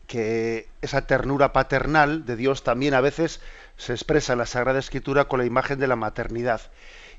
[0.08, 3.40] que esa ternura paternal de Dios también a veces
[3.78, 6.60] se expresa en la Sagrada Escritura con la imagen de la maternidad.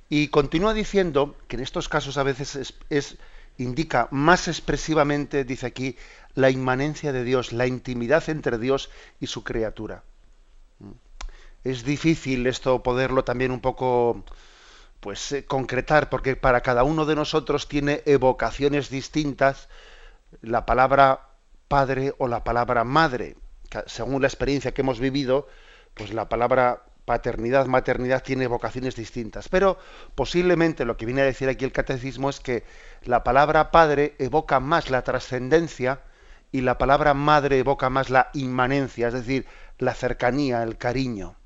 [0.09, 3.19] Y continúa diciendo que en estos casos a veces es,
[3.57, 5.97] indica más expresivamente, dice aquí,
[6.35, 8.91] la inmanencia de Dios, la intimidad entre Dios
[9.21, 10.03] y su criatura.
[11.63, 14.25] Es difícil esto poderlo también un poco
[15.07, 19.69] pues eh, concretar porque para cada uno de nosotros tiene evocaciones distintas
[20.43, 21.29] la palabra
[21.69, 23.37] padre o la palabra madre.
[23.87, 25.47] Según la experiencia que hemos vivido,
[25.95, 29.49] pues la palabra paternidad, maternidad tiene vocaciones distintas.
[29.49, 29.79] Pero
[30.17, 32.65] posiblemente lo que viene a decir aquí el catecismo es que
[33.05, 36.01] la palabra padre evoca más la trascendencia
[36.51, 39.47] y la palabra madre evoca más la inmanencia, es decir,
[39.79, 41.37] la cercanía, el cariño.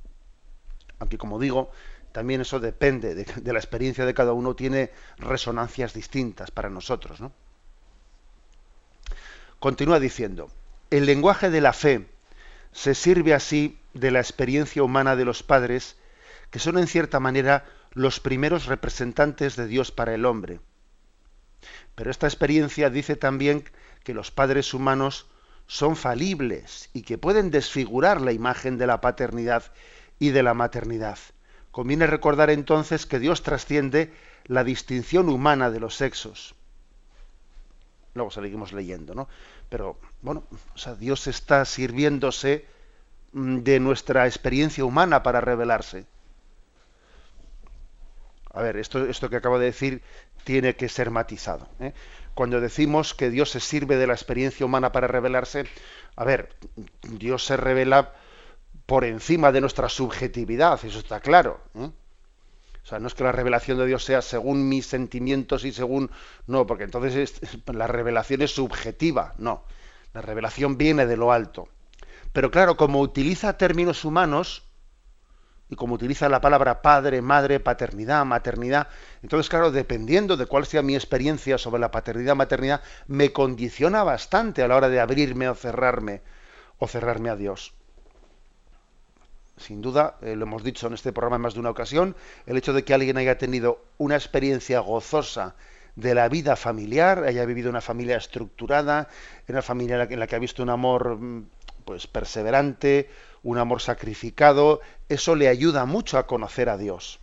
[0.98, 1.70] Aunque como digo,
[2.12, 7.20] también eso depende de, la experiencia de cada uno, tiene resonancias distintas para nosotros.
[7.20, 7.32] ¿no?
[9.58, 10.50] Continúa diciendo,
[10.90, 12.06] el lenguaje de la fe
[12.72, 15.96] se sirve así de la experiencia humana de los padres,
[16.50, 20.61] que son en cierta manera los primeros representantes de Dios para el hombre.
[21.94, 23.64] Pero esta experiencia dice también
[24.04, 25.26] que los padres humanos
[25.66, 29.64] son falibles y que pueden desfigurar la imagen de la paternidad
[30.18, 31.18] y de la maternidad.
[31.71, 34.12] Conviene recordar entonces que Dios trasciende
[34.47, 36.55] la distinción humana de los sexos.
[38.14, 39.29] Luego seguimos leyendo, ¿no?
[39.68, 40.43] Pero, bueno,
[40.75, 42.66] o sea, Dios está sirviéndose
[43.33, 46.07] mm, de nuestra experiencia humana para revelarse.
[48.53, 50.03] A ver, esto, esto que acabo de decir
[50.43, 51.68] tiene que ser matizado.
[51.79, 51.93] ¿eh?
[52.35, 55.66] Cuando decimos que Dios se sirve de la experiencia humana para revelarse,
[56.16, 56.57] a ver,
[57.03, 58.12] Dios se revela
[58.91, 61.61] por encima de nuestra subjetividad, eso está claro.
[61.76, 61.93] ¿eh?
[62.82, 66.11] O sea, no es que la revelación de Dios sea según mis sentimientos y según...
[66.49, 67.41] No, porque entonces
[67.72, 69.62] la revelación es subjetiva, no.
[70.12, 71.68] La revelación viene de lo alto.
[72.32, 74.64] Pero claro, como utiliza términos humanos,
[75.68, 78.88] y como utiliza la palabra padre, madre, paternidad, maternidad,
[79.22, 84.64] entonces claro, dependiendo de cuál sea mi experiencia sobre la paternidad, maternidad, me condiciona bastante
[84.64, 86.22] a la hora de abrirme o cerrarme,
[86.78, 87.72] o cerrarme a Dios
[89.61, 92.56] sin duda, eh, lo hemos dicho en este programa en más de una ocasión, el
[92.56, 95.54] hecho de que alguien haya tenido una experiencia gozosa
[95.96, 99.08] de la vida familiar, haya vivido una familia estructurada,
[99.48, 101.46] una familia en la que ha visto un amor mm,
[101.84, 103.11] pues perseverante,
[103.42, 107.20] un amor sacrificado, eso le ayuda mucho a conocer a Dios.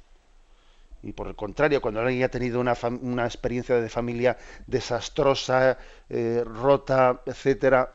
[1.03, 5.77] Y por el contrario, cuando alguien ha tenido una, una experiencia de familia desastrosa,
[6.09, 7.93] eh, rota, etcétera,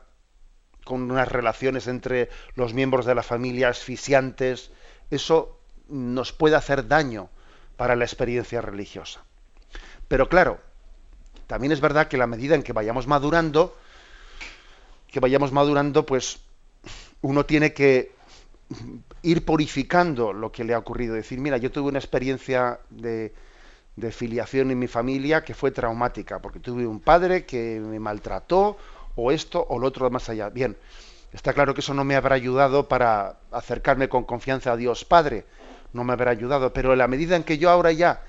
[0.84, 4.70] con unas relaciones entre los miembros de la familia asfixiantes,
[5.10, 5.58] eso
[5.88, 7.28] nos puede hacer daño
[7.76, 9.24] para la experiencia religiosa.
[10.08, 10.60] Pero claro,
[11.46, 13.76] también es verdad que la medida en que vayamos madurando,
[15.08, 16.40] que vayamos madurando, pues
[17.20, 18.12] uno tiene que
[19.22, 21.14] ir purificando lo que le ha ocurrido.
[21.14, 23.32] Decir, mira, yo tuve una experiencia de,
[23.96, 28.76] de filiación en mi familia que fue traumática, porque tuve un padre que me maltrató
[29.14, 30.48] o esto o lo otro más allá.
[30.48, 30.76] Bien,
[31.32, 35.46] está claro que eso no me habrá ayudado para acercarme con confianza a Dios Padre,
[35.92, 38.22] no me habrá ayudado, pero en la medida en que yo ahora ya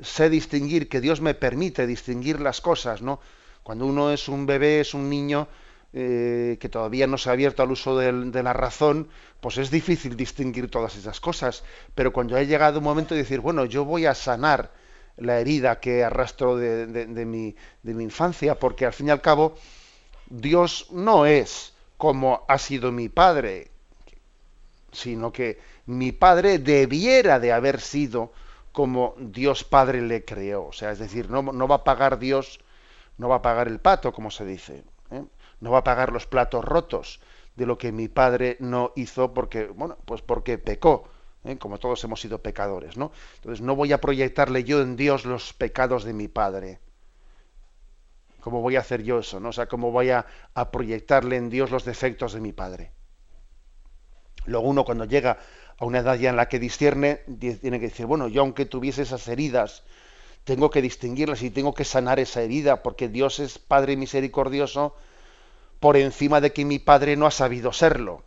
[0.00, 3.20] sé distinguir, que Dios me permite distinguir las cosas, ¿no?
[3.62, 5.48] Cuando uno es un bebé, es un niño
[5.92, 9.08] eh, que todavía no se ha abierto al uso de, la razón,
[9.40, 11.64] pues es difícil distinguir todas esas cosas.
[11.94, 14.70] Pero cuando ha llegado un momento de decir, bueno, yo voy a sanar
[15.16, 19.56] la herida que arrastro de, mi, de mi infancia, porque al fin y al cabo
[20.28, 23.70] Dios no es como ha sido mi padre,
[24.92, 28.32] sino que mi padre debiera de haber sido
[28.72, 30.66] como Dios Padre le creó.
[30.66, 32.60] O sea, es decir, no, va a pagar Dios,
[33.16, 34.84] no va a pagar el pato, como se dice.
[35.10, 35.24] ¿eh?
[35.60, 37.20] No va a pagar los platos rotos
[37.54, 41.08] de lo que mi padre no hizo porque, bueno, pues porque pecó.
[41.44, 41.56] ¿eh?
[41.56, 43.12] como todos hemos sido pecadores, ¿no?
[43.36, 46.80] Entonces no voy a proyectarle yo en Dios los pecados de mi padre.
[48.46, 49.40] ¿Cómo voy a hacer yo eso?
[49.40, 49.48] ¿no?
[49.48, 50.24] O sea, ¿cómo voy a,
[50.70, 52.92] proyectarle en Dios los defectos de mi padre?
[54.44, 55.38] Luego uno cuando llega
[55.76, 59.02] a una edad ya en la que discierne, tiene que decir, bueno, yo aunque tuviese
[59.02, 59.82] esas heridas,
[60.44, 64.94] tengo que distinguirlas y tengo que sanar esa herida, porque Dios es Padre misericordioso
[65.80, 68.22] por encima de que mi Padre no ha sabido serlo.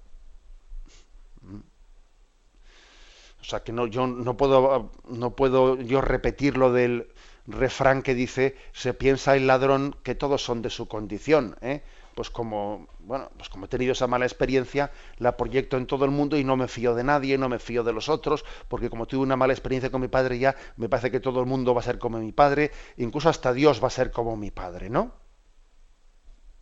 [3.40, 7.08] O sea que no, yo no puedo, no puedo yo repetir lo del
[7.50, 11.82] refrán que dice se piensa el ladrón que todos son de su condición ¿eh?
[12.14, 16.12] pues como bueno pues como he tenido esa mala experiencia la proyecto en todo el
[16.12, 19.08] mundo y no me fío de nadie no me fío de los otros porque como
[19.08, 21.82] tuve una mala experiencia con mi padre ya me parece que todo el mundo va
[21.82, 25.14] a ser como mi padre incluso hasta Dios va a ser como mi padre no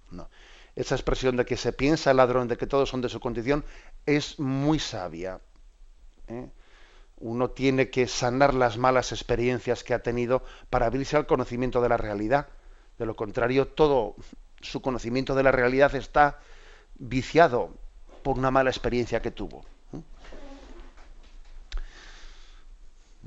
[0.09, 0.29] no
[0.75, 3.65] esa expresión de que se piensa el ladrón de que todos son de su condición
[4.05, 5.41] es muy sabia
[6.27, 6.49] ¿eh?
[7.19, 11.89] Uno tiene que sanar las malas experiencias que ha tenido para abrirse al conocimiento de
[11.89, 12.47] la realidad,
[12.97, 14.15] De lo contrario, todo
[14.61, 16.39] su conocimiento de la realidad está
[16.95, 17.69] viciado
[18.23, 19.63] por una mala experiencia que tuvo.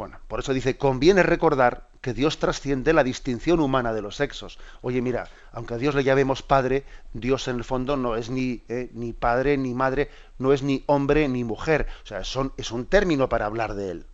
[0.00, 4.58] Bueno, por eso dice, conviene recordar que Dios trasciende la distinción humana de los sexos.
[4.80, 8.62] Oye, mira, aunque a Dios le llamemos padre, Dios en el fondo no es ni,
[8.70, 11.86] eh, ni padre ni madre, no es ni hombre ni mujer.
[12.02, 14.06] O sea, son, es un término para hablar de él.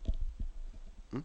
[1.12, 1.20] ¿Mm?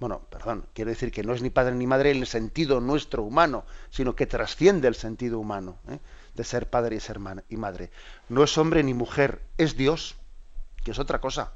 [0.00, 3.22] Bueno, perdón, quiero decir que no es ni padre ni madre en el sentido nuestro
[3.24, 5.98] humano, sino que trasciende el sentido humano ¿eh?
[6.34, 7.18] de ser padre y ser
[7.50, 7.90] y madre.
[8.30, 10.16] No es hombre ni mujer, es Dios,
[10.82, 11.52] que es otra cosa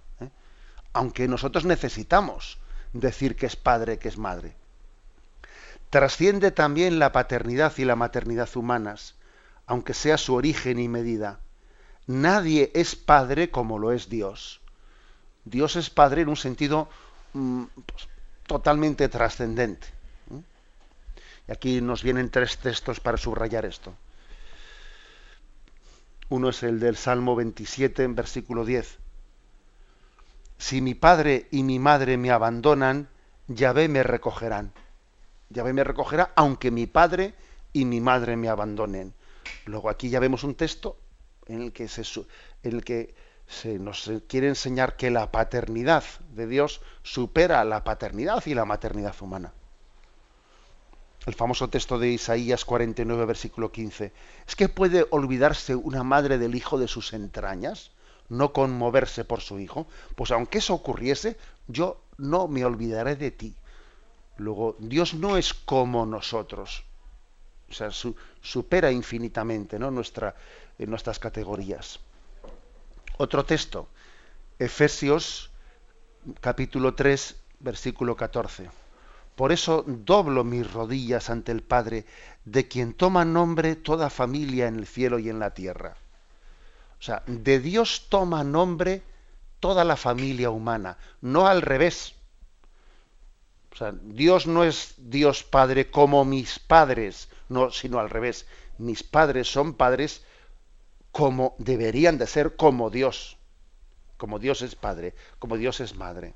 [0.96, 2.56] aunque nosotros necesitamos
[2.94, 4.56] decir que es padre, que es madre.
[5.90, 9.14] Trasciende también la paternidad y la maternidad humanas,
[9.66, 11.38] aunque sea su origen y medida.
[12.06, 14.62] Nadie es padre como lo es Dios.
[15.44, 16.88] Dios es padre en un sentido
[17.34, 18.08] mm, pues,
[18.46, 19.88] totalmente trascendente.
[21.46, 23.94] Y aquí nos vienen tres textos para subrayar esto.
[26.30, 29.05] Uno es el del Salmo 27, en versículo 10
[30.58, 33.08] si mi padre y mi madre me abandonan,
[33.48, 34.72] Yahvé me recogerán.
[35.50, 37.34] Yahvé me recogerá aunque mi padre
[37.72, 39.14] y mi madre me abandonen.
[39.66, 40.96] Luego aquí ya vemos un texto
[41.46, 42.02] en el que se,
[42.62, 43.14] en el que
[43.46, 46.04] se nos quiere enseñar que la paternidad
[46.34, 49.52] de Dios supera la paternidad y la maternidad humana.
[51.26, 54.12] El famoso texto de Isaías 49, versículo 15.
[54.46, 57.90] ¿Es que puede olvidarse una madre del hijo de sus entrañas?
[58.28, 61.36] No conmoverse por su hijo, pues aunque eso ocurriese,
[61.68, 63.54] yo no me olvidaré de ti.
[64.38, 66.84] Luego, Dios no es como nosotros,
[67.70, 67.90] o sea,
[68.42, 69.90] supera infinitamente ¿no?
[69.90, 70.34] Nuestra,
[70.78, 72.00] en nuestras categorías.
[73.16, 73.88] Otro texto,
[74.58, 75.50] Efesios
[76.40, 78.68] capítulo 3, versículo 14.
[79.36, 82.06] Por eso doblo mis rodillas ante el Padre,
[82.44, 85.96] de quien toma nombre toda familia en el cielo y en la tierra
[86.98, 89.02] o sea, de Dios toma nombre
[89.60, 92.14] toda la familia humana, no al revés.
[93.72, 98.46] O sea, Dios no es Dios Padre como mis padres, no, sino al revés.
[98.78, 100.22] Mis padres son padres
[101.12, 103.36] como deberían de ser como Dios.
[104.16, 106.34] Como Dios es Padre, como Dios es Madre.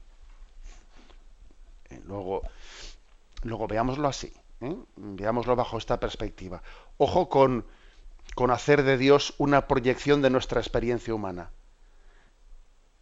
[1.88, 2.42] Eh, luego,
[3.42, 4.76] luego veámoslo así, ¿eh?
[4.96, 6.62] veámoslo bajo esta perspectiva.
[6.98, 7.64] Ojo con,
[8.34, 11.50] con hacer de Dios una proyección de nuestra experiencia humana.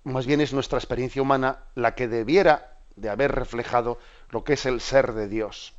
[0.05, 3.99] Más bien es nuestra experiencia humana la que debiera de haber reflejado
[4.31, 5.75] lo que es el ser de Dios,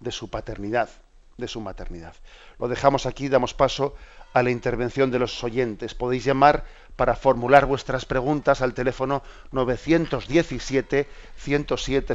[0.00, 0.88] de su paternidad,
[1.36, 2.14] de su maternidad.
[2.58, 3.94] Lo dejamos aquí, damos paso
[4.32, 5.94] a la intervención de los oyentes.
[5.94, 6.64] Podéis llamar
[6.96, 9.22] para formular vuestras preguntas al teléfono
[9.52, 12.14] 917 107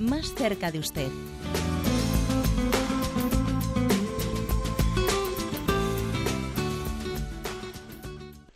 [0.00, 1.08] más cerca de usted.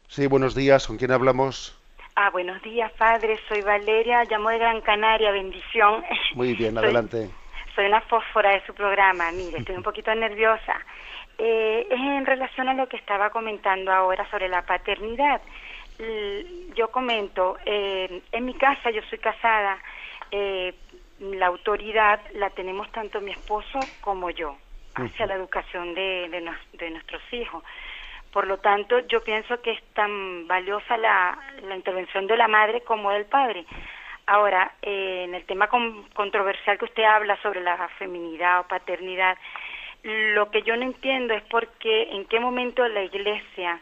[0.09, 0.87] Sí, buenos días.
[0.87, 1.79] ¿Con quién hablamos?
[2.17, 3.39] Ah, buenos días, padre.
[3.49, 5.33] Soy Valeria, llamo de Gran Canaria.
[5.33, 6.03] Bendición.
[6.35, 7.29] Muy bien, adelante.
[7.75, 9.31] Soy una fósfora de su programa.
[9.33, 10.81] Mire, estoy un poquito nerviosa.
[11.37, 15.43] Eh, es en relación a lo que estaba comentando ahora sobre la paternidad.
[16.75, 19.79] Yo comento, eh, en mi casa, yo soy casada,
[20.31, 20.75] eh,
[21.33, 24.57] la autoridad la tenemos tanto mi esposo como yo
[24.95, 26.29] hacia la educación de,
[26.73, 27.65] de nuestros hijos.
[28.35, 31.39] Por lo tanto, yo pienso que es tan valiosa la,
[31.73, 33.65] intervención de la madre como del padre.
[34.27, 39.39] Ahora, eh, en el tema controversial que usted habla sobre la feminidad o paternidad,
[40.03, 43.81] lo que yo no entiendo es por qué, en qué momento la Iglesia,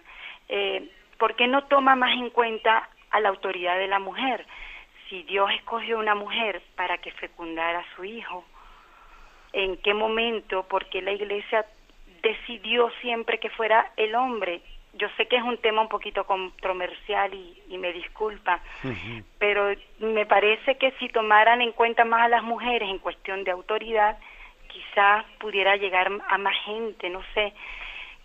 [0.51, 0.86] eh,
[1.16, 4.45] ¿por qué no toma más en cuenta a la autoridad de la mujer?
[5.13, 8.47] Si Dios escogió una mujer para que fecundara a su hijo,
[9.53, 10.63] ¿en qué momento?
[10.63, 11.67] ¿Por qué la iglesia
[12.23, 14.63] decidió siempre que fuera el hombre?
[14.95, 18.63] Yo sé que es un tema un poquito controversial y, me disculpa,
[19.39, 23.51] pero me parece que si tomaran en cuenta más a las mujeres en cuestión de
[23.51, 24.17] autoridad,
[24.69, 27.53] quizás pudiera llegar a más gente, no sé.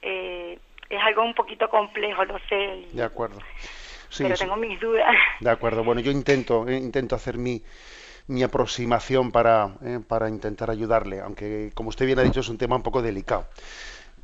[0.04, 0.58] Eh,
[0.90, 2.86] es algo un poquito complejo, lo sé.
[2.94, 3.40] De acuerdo.
[4.18, 5.16] Pero tengo mis dudas.
[5.40, 5.84] De acuerdo.
[5.84, 7.64] Bueno, yo intento, eh, intento hacer mi,
[8.28, 12.58] mi aproximación para, eh, para intentar ayudarle, aunque como usted bien ha dicho es un
[12.58, 13.48] tema un poco delicado.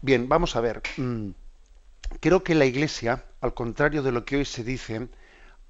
[0.01, 0.81] Bien, vamos a ver.
[0.97, 1.29] Mm,
[2.19, 5.07] creo que la Iglesia, al contrario de lo que hoy se dice,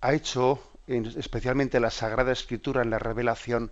[0.01, 3.71] ha hecho, especialmente la Sagrada Escritura en la Revelación,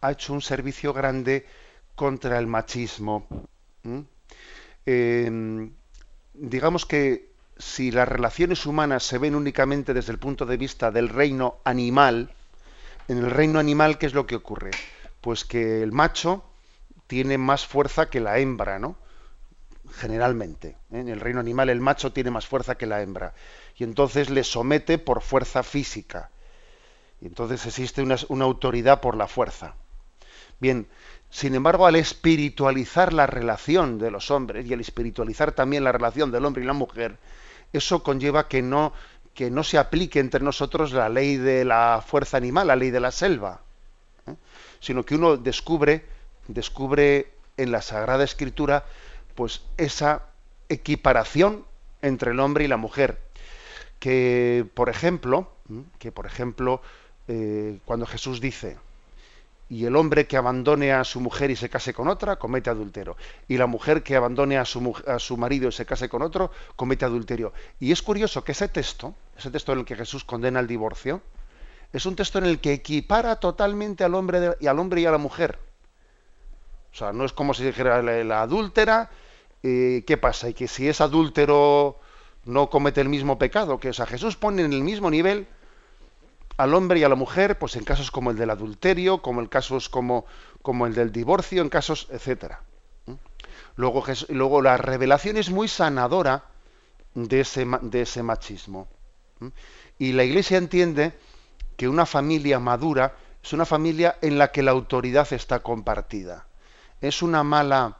[0.00, 1.46] ha hecho un servicio grande
[1.94, 3.26] contra el machismo.
[4.86, 5.72] Em,
[6.34, 7.27] digamos que
[7.58, 12.32] si las relaciones humanas se ven únicamente desde el punto de vista del reino animal,
[13.08, 14.70] en el reino animal, ¿qué es lo que ocurre?
[15.20, 16.44] Pues que el macho
[17.06, 18.96] tiene más fuerza que la hembra, ¿no?
[19.96, 20.76] Generalmente.
[20.92, 21.00] ¿eh?
[21.00, 23.34] En el reino animal el macho tiene más fuerza que la hembra.
[23.76, 26.30] Y entonces le somete por fuerza física.
[27.20, 29.74] Y entonces existe una, una autoridad por la fuerza.
[30.60, 30.86] Bien,
[31.30, 36.30] sin embargo, al espiritualizar la relación de los hombres y al espiritualizar también la relación
[36.30, 37.18] del hombre y la mujer,
[37.72, 38.92] eso conlleva que no,
[39.34, 43.00] que no se aplique entre nosotros la ley de la fuerza animal, la ley de
[43.00, 43.60] la selva,
[44.26, 44.34] ¿eh?
[44.80, 46.04] sino que uno descubre,
[46.46, 48.84] descubre en la Sagrada Escritura,
[49.34, 50.22] pues esa
[50.68, 51.64] equiparación
[52.02, 53.18] entre el hombre y la mujer,
[53.98, 55.50] que por ejemplo,
[55.98, 56.80] que por ejemplo,
[57.26, 58.76] eh, cuando Jesús dice,
[59.70, 63.16] y el hombre que abandone a su mujer y se case con otra, comete adulterio.
[63.48, 66.50] Y la mujer que abandone a su, a su marido y se case con otro,
[66.74, 67.52] comete adulterio.
[67.78, 71.20] Y es curioso que ese texto, ese texto en el que Jesús condena el divorcio,
[71.92, 75.10] es un texto en el que equipara totalmente al hombre, y, al hombre y a
[75.10, 75.58] la mujer.
[76.92, 79.10] O sea, no es como si dijera la, adúltera,
[79.62, 80.48] eh, ¿qué pasa?
[80.48, 81.98] Y que si es adúltero
[82.44, 85.46] no comete el mismo pecado, que o sea, Jesús pone en el mismo nivel
[86.58, 89.46] al hombre y a la mujer, pues en casos como el del adulterio, como en
[89.46, 90.26] casos como,
[90.60, 92.60] como el del divorcio, en casos, etcétera.
[93.76, 96.44] Luego, luego la revelación es muy sanadora
[97.14, 98.88] de ese, de ese machismo.
[99.98, 101.12] Y la Iglesia entiende
[101.76, 106.46] que una familia madura es una familia en la que la autoridad está compartida.
[107.00, 107.98] Es una mala,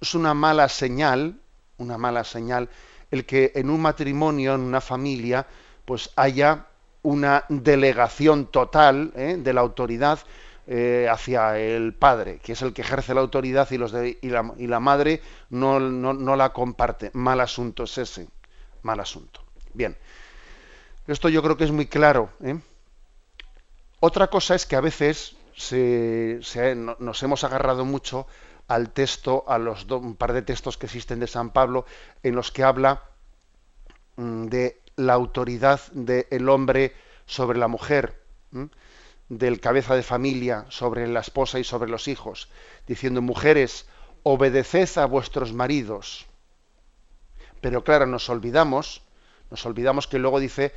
[0.00, 1.38] es una mala señal,
[1.76, 2.70] una mala señal,
[3.10, 5.46] el que en un matrimonio, en una familia,
[5.84, 6.68] pues haya
[7.08, 9.36] una delegación total ¿eh?
[9.38, 10.18] de la autoridad
[10.66, 16.36] eh, hacia el padre, que es el que ejerce la autoridad y, la, madre no,
[16.36, 17.10] la comparte.
[17.14, 18.28] Mal asunto es ese.
[18.82, 19.40] Mal asunto.
[19.72, 19.96] Bien.
[21.06, 22.28] Esto yo creo que es muy claro.
[22.44, 22.60] ¿eh?
[24.00, 25.34] Otra cosa es que a veces
[25.72, 28.26] nos hemos agarrado mucho
[28.66, 31.86] al texto, a los un par de textos que existen de San Pablo,
[32.22, 33.02] en los que habla
[34.16, 36.92] mm, de la autoridad del hombre
[37.24, 38.20] sobre la mujer,
[39.28, 42.50] del cabeza de familia sobre la esposa y sobre los hijos,
[42.86, 43.86] diciendo, mujeres,
[44.24, 46.26] obedeced a vuestros maridos.
[47.60, 49.02] Pero claro, nos olvidamos,
[49.50, 50.72] nos olvidamos que luego dice,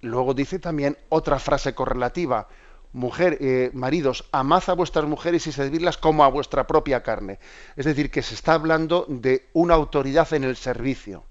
[0.00, 2.48] luego dice también otra frase correlativa,
[2.92, 7.38] mujer, eh, maridos, amad a vuestras mujeres y servirlas como a vuestra propia carne.
[7.76, 11.27] Es decir, que se está hablando de una autoridad en el servicio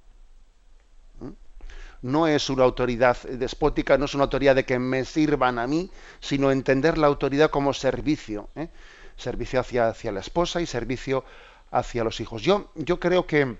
[2.01, 5.89] no es una autoridad despótica, no es una autoridad de que me sirvan a mí,
[6.19, 8.69] sino entender la autoridad como servicio, ¿eh?
[9.17, 11.23] servicio hacia, hacia, la esposa y servicio
[11.71, 12.43] hacia los hijos.
[12.43, 13.57] Yo, yo creo que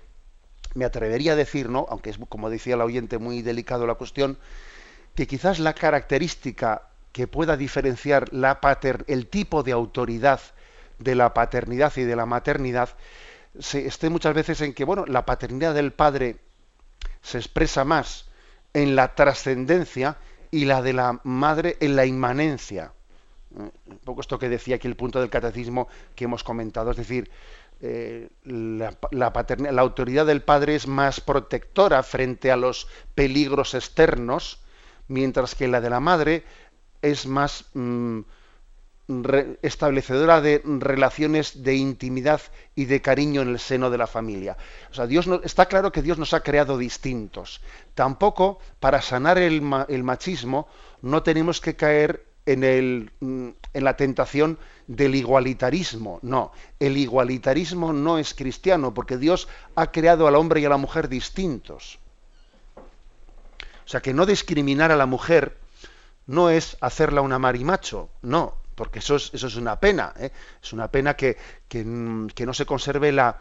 [0.74, 1.86] me atrevería a decir, ¿no?
[1.88, 4.38] aunque es como decía el oyente muy delicado la cuestión,
[5.14, 6.82] que quizás la característica
[7.12, 8.60] que pueda diferenciar la
[9.06, 10.40] el tipo de autoridad
[10.98, 12.90] de la paternidad y de la maternidad
[13.58, 16.36] se esté muchas veces en que bueno la paternidad del padre
[17.22, 18.27] se expresa más
[18.82, 20.18] en la trascendencia
[20.50, 22.92] y la de la madre en la inmanencia.
[23.56, 26.96] Eh, un poco esto que decía aquí el punto del catecismo que hemos comentado, es
[26.96, 27.30] decir,
[27.80, 34.60] eh, la, la, autoridad del padre es más protectora frente a los peligros externos,
[35.06, 36.44] mientras que la de la madre
[37.02, 38.20] es más mm,
[39.62, 42.42] establecedora de relaciones de intimidad
[42.74, 44.58] y de cariño en el seno de la familia.
[44.90, 47.62] O sea, Dios no, está claro que Dios nos ha creado distintos.
[47.94, 50.68] Tampoco para sanar el, machismo
[51.00, 56.18] no tenemos que caer en, mm, en la tentación del igualitarismo.
[56.20, 60.76] No, el igualitarismo no es cristiano porque Dios ha creado al hombre y a la
[60.76, 61.98] mujer distintos.
[62.76, 65.56] O sea, que no discriminar a la mujer
[66.26, 70.30] no es hacerla una marimacho, no, porque eso es, una pena, ¿eh?
[70.62, 73.40] es una pena que, que, no se conserve la,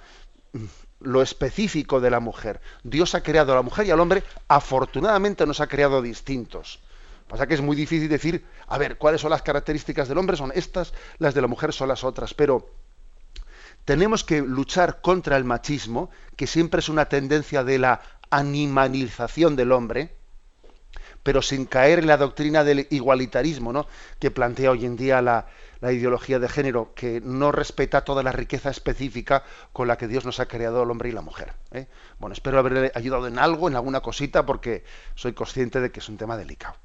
[1.00, 2.60] lo específico de la mujer.
[2.84, 6.80] Dios ha creado a la mujer y al hombre, afortunadamente nos ha creado distintos.
[7.28, 10.52] Pasa que es muy difícil decir, a ver, cuáles son las características del hombre, son
[10.56, 12.72] estas, las de la mujer son las otras, pero
[13.86, 19.72] tenemos que luchar contra el machismo, que siempre es una tendencia de la animalización del
[19.72, 20.16] hombre,
[21.28, 23.86] pero sin caer en la doctrina del igualitarismo, ¿no?
[24.17, 25.47] que plantea hoy en día la,
[25.82, 30.23] la ideología de género, que no respeta toda la riqueza específica con la que Dios
[30.23, 31.51] nos ha creado al hombre y la mujer.
[31.73, 31.88] ¿eh?
[32.17, 36.07] Bueno, espero haberle ayudado en algo, en alguna cosita, porque soy consciente de que es
[36.07, 36.78] un tema delicado.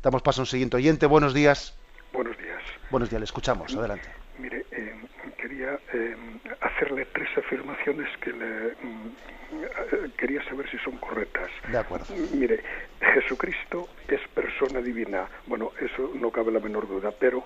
[0.00, 1.06] Damos paso a un siguiente oyente.
[1.06, 1.74] Buenos días.
[2.12, 2.62] Buenos días.
[2.92, 3.74] Buenos días, le escuchamos.
[3.74, 4.08] Adelante.
[4.38, 4.94] Mire, eh,
[5.38, 6.16] quería eh,
[6.60, 11.50] hacerle tres afirmaciones que le mm, quería saber si son correctas.
[11.68, 12.06] De acuerdo.
[12.32, 12.62] Mire,
[13.02, 15.28] Jesucristo es persona divina.
[15.46, 17.44] Bueno, eso no cabe la menor duda, pero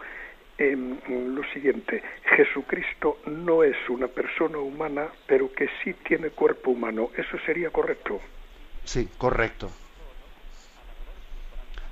[0.59, 0.99] em,
[1.35, 2.03] lo siguiente,
[2.37, 7.11] Jesucristo no es una persona humana, pero que sí tiene cuerpo humano.
[7.17, 8.21] ¿Eso sería correcto?
[8.85, 9.71] Sí, correcto.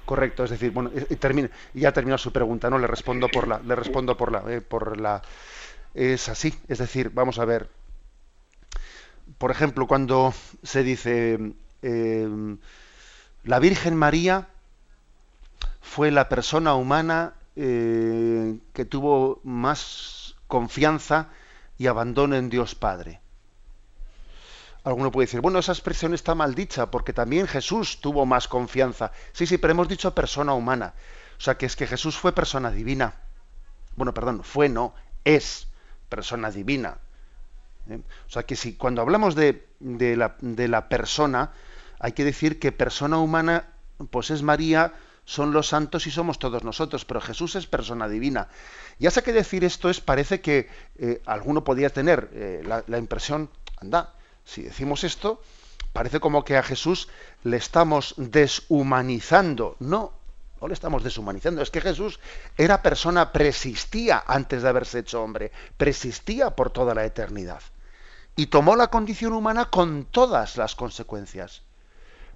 [0.05, 2.79] Correcto, es decir, bueno, y, ya terminó su pregunta, ¿no?
[2.79, 5.23] Le respondo por la, le respondo por la, eh, por la,
[5.95, 7.71] es así, es decir, vamos a ver,
[9.39, 11.39] por ejemplo, cuando se dice
[11.81, 12.29] eh,
[13.45, 14.49] la Virgen María
[15.81, 21.29] fue la persona humana eh, que tuvo más confianza
[21.79, 23.21] y abandono en Dios Padre.
[24.83, 29.13] Alguno puede decir, bueno, esa expresión está mal dicha porque también Jesús tuvo más confianza.
[29.33, 30.95] Sí, sí, pero hemos dicho persona humana.
[31.39, 33.15] O sea, que es que Jesús fue persona divina.
[33.97, 35.69] Bueno, perdón, fue no, es
[36.09, 36.99] persona divina.
[37.89, 38.01] ¿Eh?
[38.27, 41.53] O sea, que si cuando hablamos de, la persona,
[41.99, 43.69] hay que decir que persona humana,
[44.11, 48.49] pues es María, son los santos y somos todos nosotros, pero Jesús es persona divina.
[48.99, 50.69] Ya sé que decir esto es, parece que
[50.99, 53.49] eh, alguno podría tener eh, la, la, impresión,
[53.81, 54.15] anda,
[54.45, 55.43] si decimos esto,
[55.93, 57.09] parece como que a Jesús
[57.43, 59.77] le estamos deshumanizando.
[59.81, 60.13] No,
[60.61, 61.63] no le estamos deshumanizando.
[61.63, 62.21] Es que Jesús
[62.57, 67.63] era persona, persistía antes de haberse hecho hombre, persistía por toda la eternidad.
[68.37, 71.64] Y tomó la condición humana con todas las consecuencias.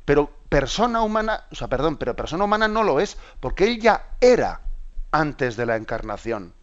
[0.08, 4.16] Pero persona humana, o sea, perdón, pero persona humana no lo es, porque él ya
[4.22, 4.62] era
[5.12, 6.54] antes de la encarnación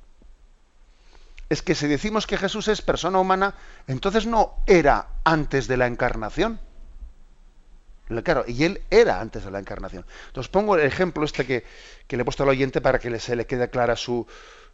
[1.50, 3.54] es que si decimos que Jesús es persona humana,
[3.88, 6.60] entonces no era antes de la encarnación.
[8.24, 10.06] Claro, y él era antes de la encarnación.
[10.28, 11.64] Entonces pongo el ejemplo este que,
[12.10, 14.26] le he puesto al oyente para que se le quede clara su,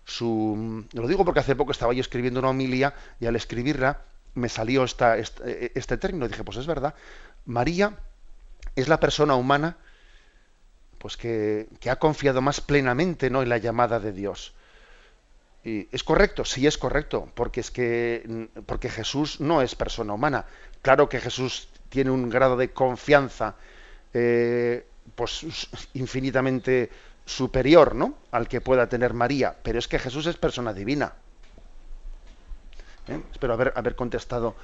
[0.06, 0.86] su...
[0.94, 4.02] Lo digo porque hace poco estaba yo escribiendo una homilia y al escribirla
[4.34, 6.28] me salió esta, este término.
[6.28, 6.96] Dije, pues es verdad,
[7.46, 7.98] María
[8.76, 9.78] es la persona humana
[10.98, 13.42] pues que, ha confiado más plenamente ¿no?
[13.42, 14.54] en la llamada de Dios
[15.64, 16.44] ¿Es correcto?
[16.44, 20.46] Sí es correcto, porque es que porque Jesús no es persona humana.
[20.82, 23.56] Claro que Jesús tiene un grado de confianza
[24.12, 25.46] eh, pues
[25.94, 26.90] infinitamente
[27.26, 28.16] superior, ¿no?
[28.32, 31.14] Al que pueda tener María, pero es que Jesús es persona divina.
[33.08, 33.22] ¿Eh?
[33.32, 34.56] Espero haber, haber contestado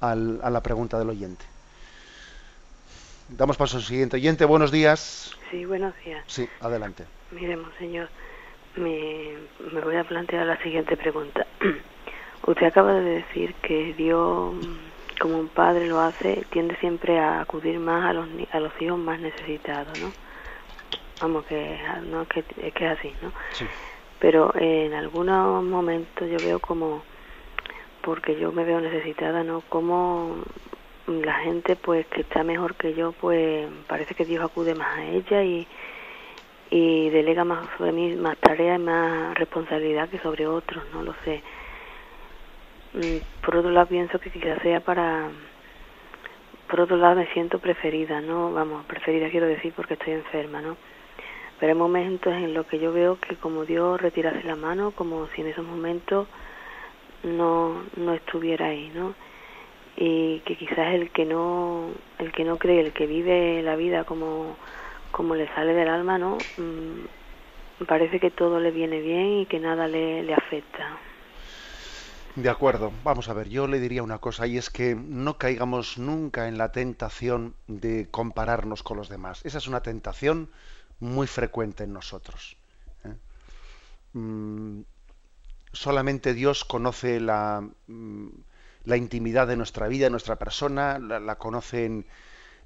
[0.00, 1.44] a la pregunta del oyente.
[3.28, 4.44] Damos paso al siguiente oyente.
[4.44, 5.34] Buenos días.
[5.50, 6.24] Sí, buenos días.
[6.26, 7.04] Sí, adelante.
[7.30, 8.08] Miremos, señor
[8.76, 9.34] me,
[9.72, 11.46] me voy a plantear la siguiente pregunta.
[12.46, 14.54] Usted acaba de decir que Dios,
[15.20, 18.98] como un padre lo hace, tiende siempre a acudir más a los, a los hijos
[18.98, 20.12] más necesitados, ¿no?
[21.20, 21.78] Vamos, que,
[22.10, 23.32] no, que, es que es así, ¿no?
[23.52, 23.66] Sí.
[24.18, 27.02] Pero en algunos momentos yo veo como,
[28.02, 29.62] porque yo me veo necesitada, ¿no?
[29.68, 30.36] Como
[31.06, 35.04] la gente, pues, que está mejor que yo, pues, parece que Dios acude más a
[35.04, 35.68] ella y
[36.70, 41.14] y delega más sobre mí más tareas y más responsabilidad que sobre otros, no lo
[41.24, 41.42] sé.
[42.94, 45.30] Mm, por otro lado pienso que quizás sea para
[46.68, 50.76] por otro lado me siento preferida, no, vamos, preferida quiero decir porque estoy enferma, ¿no?
[51.60, 55.28] Pero hay momentos en los que yo veo que como Dios retirase la mano, como
[55.28, 56.26] si en esos momentos
[57.22, 59.14] no no estuviera ahí, ¿no?
[59.96, 64.04] Y que quizás el que no el que no cree, el que vive la vida
[64.04, 64.56] como
[65.12, 66.38] como le sale del alma, ¿no?
[66.56, 70.98] Mm, parece que todo le viene bien y que nada le, le afecta.
[72.34, 75.98] De acuerdo, vamos a ver, yo le diría una cosa y es que no caigamos
[75.98, 79.40] nunca en la tentación de compararnos con los demás.
[79.44, 80.50] Esa es una tentación
[80.98, 82.56] muy frecuente en nosotros.
[83.04, 83.14] ¿eh?
[84.14, 84.80] Mm,
[85.72, 88.28] solamente Dios conoce la, mm,
[88.84, 91.84] la, intimidad de nuestra vida, de nuestra persona, la, la conoce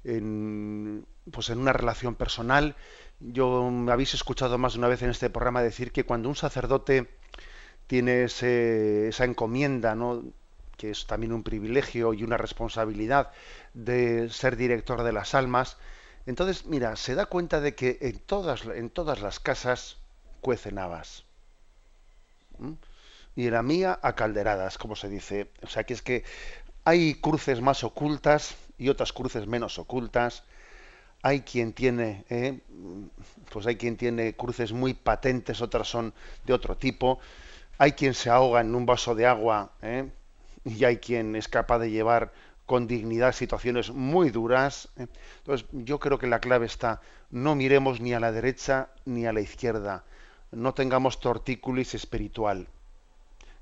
[0.03, 2.75] en, pues en una relación personal.
[3.19, 6.35] Yo me habéis escuchado más de una vez en este programa decir que cuando un
[6.35, 7.09] sacerdote
[7.87, 10.23] tiene esa encomienda, ¿no?
[10.77, 13.31] que es también un privilegio y una responsabilidad
[13.73, 15.77] de ser director de las almas,
[16.25, 19.97] entonces, mira, se da cuenta de que en todas, en todas las casas
[20.41, 21.23] cuecen habas.
[23.39, 25.49] Y la mía a calderadas, como se dice.
[25.61, 26.25] O sea, que es que
[26.83, 30.43] hay cruces más ocultas y otras cruces menos ocultas.
[31.21, 32.59] Hay quien tiene, ¿eh?
[33.49, 36.13] pues hay quien tiene cruces muy patentes, otras son
[36.45, 37.19] de otro tipo.
[37.77, 40.09] Hay quien se ahoga en un vaso de agua ¿eh?
[40.65, 42.33] y hay quien es capaz de llevar
[42.65, 44.89] con dignidad situaciones muy duras.
[44.97, 45.07] ¿eh?
[45.37, 46.99] Entonces, yo creo que la clave está,
[47.31, 50.03] no miremos ni a la derecha ni a la izquierda,
[50.51, 52.67] no tengamos tortícolis espiritual,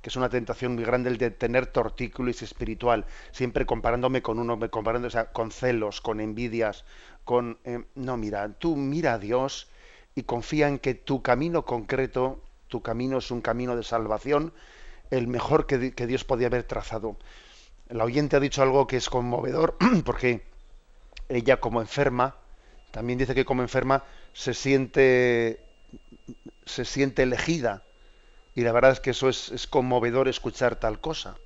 [0.07, 4.57] que es una tentación muy grande el de tener tortícolis espiritual, siempre comparándome con uno,
[4.69, 6.85] comparando con celos, con envidias,
[7.25, 7.57] con...
[7.65, 9.67] Eh, no, mira, tú mira a Dios
[10.15, 14.53] y confía en que tu camino concreto, tu camino es un camino de salvación,
[15.11, 17.17] el mejor que, que Dios podía haber trazado
[17.89, 20.41] la oyente ha dicho algo que es conmovedor, porque
[21.27, 22.37] ella como enferma,
[22.91, 25.59] también dice que como enferma se siente,
[26.65, 27.83] se siente elegida.
[28.57, 31.37] Y la verdad es que eso es, conmovedor escuchar tal cosa.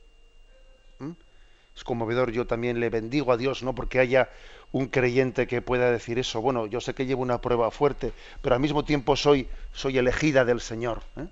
[1.76, 4.30] Es conmovedor, yo también le bendigo a Dios, no porque haya
[4.72, 6.40] un creyente que pueda decir eso.
[6.40, 10.46] Bueno, yo sé que llevo una prueba fuerte, pero al mismo tiempo soy, soy elegida
[10.46, 11.02] del Señor.
[11.18, 11.28] ¿eh?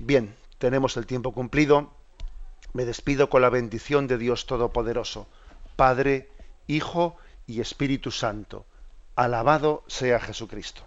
[0.00, 1.92] Bien, tenemos el tiempo cumplido.
[2.72, 5.26] Me despido con la bendición de Dios Todopoderoso,
[5.76, 6.30] Padre,
[6.68, 8.64] Hijo y Espíritu Santo.
[9.14, 10.86] Alabado sea Jesucristo.